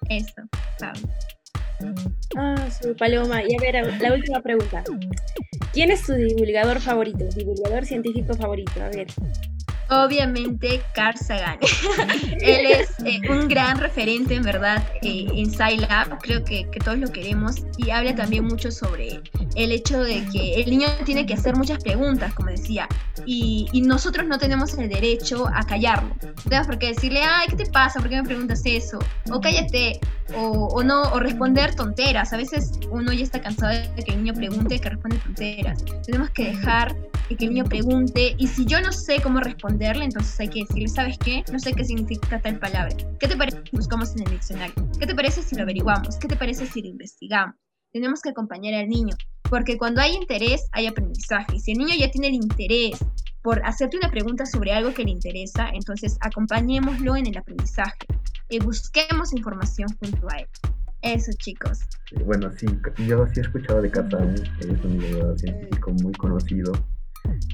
Eso, 0.08 0.42
¿sabes? 0.78 1.02
Ah, 2.36 2.68
su 2.70 2.94
paloma. 2.96 3.42
Y 3.42 3.54
a 3.54 3.60
ver, 3.60 4.00
la 4.00 4.12
última 4.12 4.40
pregunta. 4.40 4.82
¿Quién 5.72 5.90
es 5.90 6.02
tu 6.02 6.14
divulgador 6.14 6.80
favorito? 6.80 7.24
Divulgador 7.36 7.86
científico 7.86 8.34
favorito, 8.34 8.82
a 8.82 8.88
ver. 8.88 9.06
Obviamente 9.90 10.82
Carl 10.94 11.16
Sagan. 11.16 11.58
Él 12.40 12.66
es 12.66 12.90
eh, 13.04 13.20
un 13.30 13.48
gran 13.48 13.78
referente 13.78 14.34
en 14.34 14.42
verdad 14.42 14.86
eh, 15.02 15.26
en 15.34 15.50
Scilab, 15.50 16.18
creo 16.20 16.44
que, 16.44 16.68
que, 16.70 16.78
todos 16.78 16.98
lo 16.98 17.10
queremos 17.10 17.56
y 17.78 17.90
habla 17.90 18.14
también 18.14 18.44
mucho 18.44 18.70
sobre 18.70 19.22
el 19.56 19.72
hecho 19.72 20.02
de 20.02 20.26
que 20.30 20.60
el 20.60 20.70
niño 20.70 20.88
tiene 21.04 21.24
que 21.24 21.34
hacer 21.34 21.56
muchas 21.56 21.82
preguntas, 21.82 22.34
como 22.34 22.50
decía, 22.50 22.86
y, 23.24 23.66
y 23.72 23.80
nosotros 23.80 24.26
no 24.26 24.38
tenemos 24.38 24.76
el 24.76 24.88
derecho 24.88 25.48
a 25.48 25.64
callarlo. 25.64 26.14
No 26.22 26.42
tenemos 26.44 26.66
por 26.66 26.78
qué 26.78 26.88
decirle, 26.88 27.22
ay, 27.22 27.48
¿qué 27.48 27.56
te 27.56 27.70
pasa? 27.70 27.98
¿Por 27.98 28.08
qué 28.08 28.16
me 28.16 28.24
preguntas 28.24 28.62
eso? 28.64 28.98
O 29.30 29.40
cállate, 29.40 30.00
o, 30.36 30.68
o 30.68 30.82
no, 30.82 31.02
o 31.02 31.20
responder 31.20 31.74
tonteras. 31.74 32.32
A 32.32 32.36
veces 32.36 32.72
uno 32.90 33.12
ya 33.12 33.24
está 33.24 33.40
cansado 33.40 33.72
de 33.72 34.04
que 34.04 34.12
el 34.12 34.22
niño 34.22 34.34
pregunte 34.34 34.78
que 34.78 34.90
responde 34.90 35.18
tonteras. 35.18 35.82
Tenemos 36.04 36.30
que 36.30 36.44
dejar 36.44 36.94
que 37.36 37.44
el 37.44 37.54
niño 37.54 37.64
pregunte 37.64 38.34
y 38.38 38.46
si 38.46 38.64
yo 38.64 38.80
no 38.80 38.90
sé 38.90 39.20
cómo 39.22 39.40
responderle, 39.40 40.04
entonces 40.04 40.40
hay 40.40 40.48
que 40.48 40.60
decirle, 40.60 40.88
¿sabes 40.88 41.18
qué? 41.18 41.44
No 41.52 41.58
sé 41.58 41.72
qué 41.72 41.84
significa 41.84 42.40
tal 42.40 42.58
palabra. 42.58 42.96
¿Qué 43.20 43.28
te 43.28 43.36
parece 43.36 43.62
si 43.64 43.76
buscamos 43.76 44.14
en 44.16 44.22
el 44.22 44.30
diccionario? 44.30 44.74
¿Qué 44.98 45.06
te 45.06 45.14
parece 45.14 45.42
si 45.42 45.54
lo 45.56 45.62
averiguamos? 45.62 46.16
¿Qué 46.16 46.28
te 46.28 46.36
parece 46.36 46.66
si 46.66 46.80
lo 46.82 46.88
investigamos? 46.88 47.54
Tenemos 47.92 48.20
que 48.22 48.30
acompañar 48.30 48.74
al 48.74 48.88
niño, 48.88 49.14
porque 49.48 49.76
cuando 49.76 50.00
hay 50.00 50.14
interés 50.14 50.68
hay 50.72 50.86
aprendizaje. 50.86 51.56
Y 51.56 51.60
si 51.60 51.72
el 51.72 51.78
niño 51.78 51.94
ya 51.98 52.10
tiene 52.10 52.28
el 52.28 52.34
interés 52.34 52.98
por 53.42 53.64
hacerte 53.64 53.96
una 53.96 54.10
pregunta 54.10 54.46
sobre 54.46 54.72
algo 54.72 54.92
que 54.92 55.04
le 55.04 55.10
interesa, 55.10 55.70
entonces 55.72 56.16
acompañémoslo 56.20 57.16
en 57.16 57.26
el 57.26 57.36
aprendizaje 57.36 58.06
y 58.48 58.58
busquemos 58.58 59.32
información 59.32 59.88
junto 60.00 60.28
a 60.30 60.38
él. 60.38 60.48
Eso, 61.02 61.30
chicos. 61.38 61.80
Bueno, 62.24 62.50
sí, 62.56 62.66
yo 63.06 63.26
sí 63.26 63.40
he 63.40 63.42
escuchado 63.42 63.82
de 63.82 63.90
Kazan, 63.90 64.34
es 64.34 64.84
un 64.84 65.38
científico 65.38 65.92
muy 65.92 66.12
conocido 66.14 66.72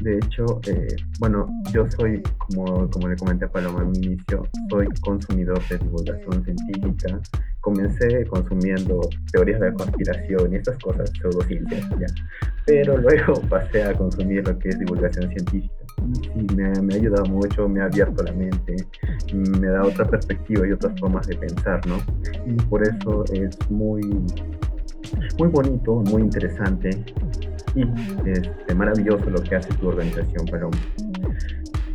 de 0.01 0.19
hecho, 0.19 0.61
eh, 0.67 0.97
bueno, 1.19 1.47
yo 1.73 1.89
soy, 1.91 2.23
como, 2.39 2.91
como 2.91 3.09
le 3.09 3.17
comenté 3.17 3.45
a 3.45 3.49
Paloma 3.49 3.85
mi 3.85 3.99
inicio, 3.99 4.49
soy 4.71 4.89
consumidor 5.01 5.61
de 5.69 5.79
divulgación 5.79 6.45
científica. 6.45 7.21
Comencé 7.61 8.27
consumiendo 8.27 9.01
teorías 9.33 9.61
de 9.61 9.73
conspiración 9.73 10.53
y 10.53 10.57
estas 10.57 10.79
cosas, 10.79 11.11
pseudociencias, 11.21 11.89
ya. 11.99 12.07
Pero 12.67 12.99
luego 12.99 13.41
pasé 13.49 13.85
a 13.85 13.95
consumir 13.95 14.47
lo 14.47 14.59
que 14.59 14.69
es 14.69 14.79
divulgación 14.79 15.29
científica. 15.31 15.75
Y 16.35 16.55
me, 16.55 16.71
me 16.83 16.95
ha 16.95 16.97
ayudado 16.97 17.25
mucho, 17.27 17.69
me 17.69 17.81
ha 17.81 17.85
abierto 17.85 18.23
la 18.25 18.33
mente, 18.33 18.77
me 19.33 19.69
da 19.69 19.85
otra 19.85 20.05
perspectiva 20.07 20.67
y 20.67 20.73
otras 20.73 20.99
formas 20.99 21.27
de 21.27 21.37
pensar, 21.37 21.81
¿no? 21.87 21.97
Y 22.47 22.55
por 22.67 22.83
eso 22.83 23.25
es 23.33 23.59
muy, 23.71 24.03
muy 25.39 25.49
bonito, 25.49 25.97
muy 25.97 26.23
interesante 26.23 26.91
y 27.75 27.83
este, 28.29 28.75
maravilloso 28.75 29.29
lo 29.31 29.43
que 29.43 29.57
hace 29.57 29.73
tu 29.75 29.89
organización, 29.89 30.47
Paloma. 30.47 30.77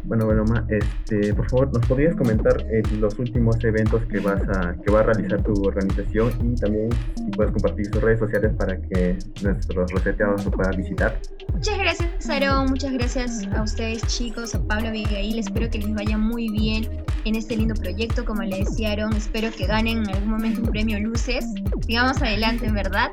Bueno, 0.09 0.25
Paloma, 0.25 0.65
este, 0.69 1.35
por 1.35 1.47
favor, 1.51 1.71
¿nos 1.71 1.85
podrías 1.85 2.15
comentar 2.15 2.65
eh, 2.71 2.81
los 2.99 3.19
últimos 3.19 3.63
eventos 3.63 4.01
que 4.07 4.19
vas 4.19 4.41
a 4.57 4.73
que 4.73 4.91
va 4.91 5.01
a 5.01 5.03
realizar 5.03 5.43
tu 5.43 5.53
organización 5.63 6.33
y 6.41 6.55
también 6.55 6.89
si 7.15 7.29
puedes 7.29 7.51
compartir 7.51 7.85
sus 7.85 8.01
redes 8.01 8.17
sociales 8.17 8.51
para 8.57 8.81
que 8.81 9.19
nuestros 9.43 9.91
reseteados 9.91 10.45
lo 10.45 10.49
puedan 10.49 10.75
visitar? 10.77 11.15
Muchas 11.53 11.77
gracias, 11.77 12.27
Aaron. 12.27 12.71
Muchas 12.71 12.93
gracias 12.93 13.47
a 13.53 13.61
ustedes, 13.61 14.01
chicos, 14.07 14.55
a 14.55 14.63
Pablo 14.65 14.87
Abigail. 14.87 15.37
Espero 15.37 15.69
que 15.69 15.77
les 15.77 15.93
vaya 15.93 16.17
muy 16.17 16.49
bien 16.49 16.89
en 17.25 17.35
este 17.35 17.55
lindo 17.55 17.75
proyecto. 17.75 18.25
Como 18.25 18.41
le 18.41 18.57
decía 18.57 18.93
Aaron, 18.93 19.13
espero 19.13 19.51
que 19.55 19.67
ganen 19.67 19.99
en 19.99 20.09
algún 20.09 20.31
momento 20.31 20.61
un 20.61 20.69
premio 20.69 20.99
Luces. 20.99 21.45
Sigamos 21.85 22.19
adelante, 22.19 22.65
en 22.65 22.73
verdad. 22.73 23.11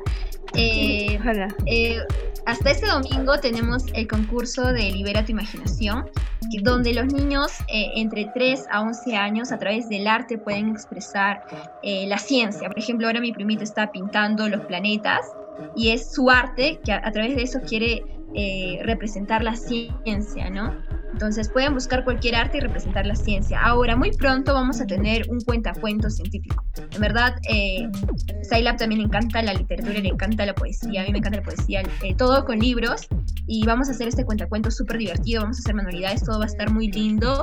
Eh, 0.55 1.19
eh, 1.65 1.99
hasta 2.45 2.71
este 2.71 2.87
domingo 2.87 3.39
tenemos 3.39 3.85
el 3.93 4.07
concurso 4.07 4.71
de 4.71 4.91
Libera 4.91 5.25
tu 5.25 5.31
Imaginación, 5.31 6.09
donde 6.61 6.93
los 6.93 7.11
niños 7.13 7.51
eh, 7.67 7.91
entre 7.95 8.29
3 8.33 8.65
a 8.71 8.81
11 8.81 9.15
años 9.15 9.51
a 9.51 9.59
través 9.59 9.89
del 9.89 10.07
arte 10.07 10.37
pueden 10.37 10.69
expresar 10.69 11.43
la 11.83 12.17
ciencia. 12.17 12.69
Por 12.69 12.79
ejemplo, 12.79 13.07
ahora 13.07 13.19
mi 13.19 13.33
primito 13.33 13.63
está 13.63 13.91
pintando 13.91 14.47
los 14.47 14.61
planetas 14.61 15.25
y 15.75 15.89
es 15.89 16.13
su 16.13 16.29
arte 16.29 16.79
que 16.83 16.93
a 16.93 17.11
través 17.11 17.35
de 17.35 17.43
eso 17.43 17.59
quiere 17.67 18.03
representar 18.83 19.43
la 19.43 19.55
ciencia, 19.55 20.49
¿no? 20.49 20.73
Entonces 21.17 21.49
pueden 21.49 21.73
buscar 21.73 22.03
cualquier 22.03 22.35
arte 22.35 22.57
y 22.57 22.59
representar 22.59 23.07
la 23.07 23.15
ciencia. 23.15 23.59
Ahora, 23.59 23.95
muy 23.95 24.11
pronto 24.11 24.53
vamos 24.53 24.79
a 24.81 24.85
tener 24.85 25.25
un 25.29 25.41
cuentacuentos 25.41 26.17
científico. 26.17 26.63
En 26.93 27.01
verdad, 27.01 27.33
eh, 27.49 27.89
Scilab 28.43 28.77
también 28.77 29.01
le 29.01 29.07
encanta 29.07 29.41
la 29.41 29.55
literatura, 29.55 29.97
le 29.97 30.09
encanta 30.09 30.45
la 30.45 30.53
poesía, 30.53 31.01
a 31.01 31.05
mí 31.05 31.11
me 31.11 31.17
encanta 31.17 31.39
la 31.39 31.43
poesía, 31.43 31.81
eh, 32.03 32.13
todo 32.15 32.45
con 32.45 32.59
libros. 32.59 33.07
Y 33.47 33.65
vamos 33.65 33.87
a 33.87 33.93
hacer 33.93 34.07
este 34.09 34.25
cuentacuentos 34.25 34.77
súper 34.77 34.99
divertido, 34.99 35.41
vamos 35.41 35.57
a 35.57 35.61
hacer 35.61 35.73
manualidades, 35.73 36.23
todo 36.23 36.37
va 36.37 36.45
a 36.45 36.49
estar 36.49 36.69
muy 36.69 36.91
lindo. 36.91 37.41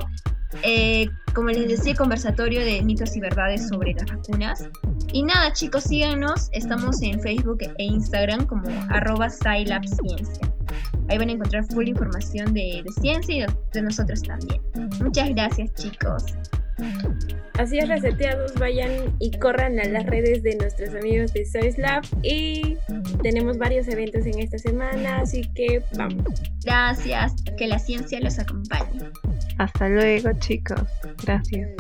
Eh, 0.63 1.09
como 1.35 1.49
les 1.49 1.67
decía, 1.67 1.97
conversatorio 1.97 2.61
de 2.61 2.81
mitos 2.81 3.17
y 3.17 3.21
verdades 3.21 3.67
sobre 3.67 3.95
las 3.95 4.07
vacunas. 4.07 4.69
Y 5.13 5.25
nada, 5.25 5.53
chicos, 5.53 5.83
síganos. 5.83 6.49
Estamos 6.53 7.03
en 7.03 7.21
Facebook 7.21 7.59
e 7.77 7.83
Instagram 7.83 8.47
como 8.47 8.69
arroba 8.91 9.29
Scilab 9.29 9.85
Ciencia. 9.85 10.55
Ahí 11.09 11.19
van 11.19 11.29
a 11.29 11.33
encontrar 11.33 11.65
full 11.65 11.89
información 11.89 12.55
de, 12.55 12.85
ciencia 13.01 13.35
y 13.35 13.47
de, 13.73 13.83
nosotros 13.83 14.23
también. 14.23 14.61
Muchas 15.03 15.31
gracias 15.31 15.73
chicos. 15.75 16.25
Así 17.59 17.79
es, 17.79 17.89
reseteados, 17.89 18.55
vayan 18.55 18.91
y 19.21 19.31
corran 19.39 19.79
a 19.79 19.85
las 19.85 20.07
redes 20.07 20.43
de 20.43 20.57
nuestros 20.57 20.95
amigos 20.95 21.33
de 21.33 21.45
Science 21.45 21.81
Lab 21.81 22.03
y 22.23 22.77
tenemos 23.23 23.59
varios 23.59 23.87
eventos 23.87 24.27
en 24.27 24.41
esta 24.41 24.59
semana, 24.59 25.21
así 25.21 25.43
que 25.55 25.83
vamos. 25.97 26.25
Gracias, 26.65 27.35
que 27.57 27.69
la 27.69 27.79
ciencia 27.79 28.19
los 28.21 28.39
acompañe. 28.41 29.11
Hasta 29.59 29.89
luego 29.89 30.33
chicos, 30.41 30.83
gracias. 31.25 31.71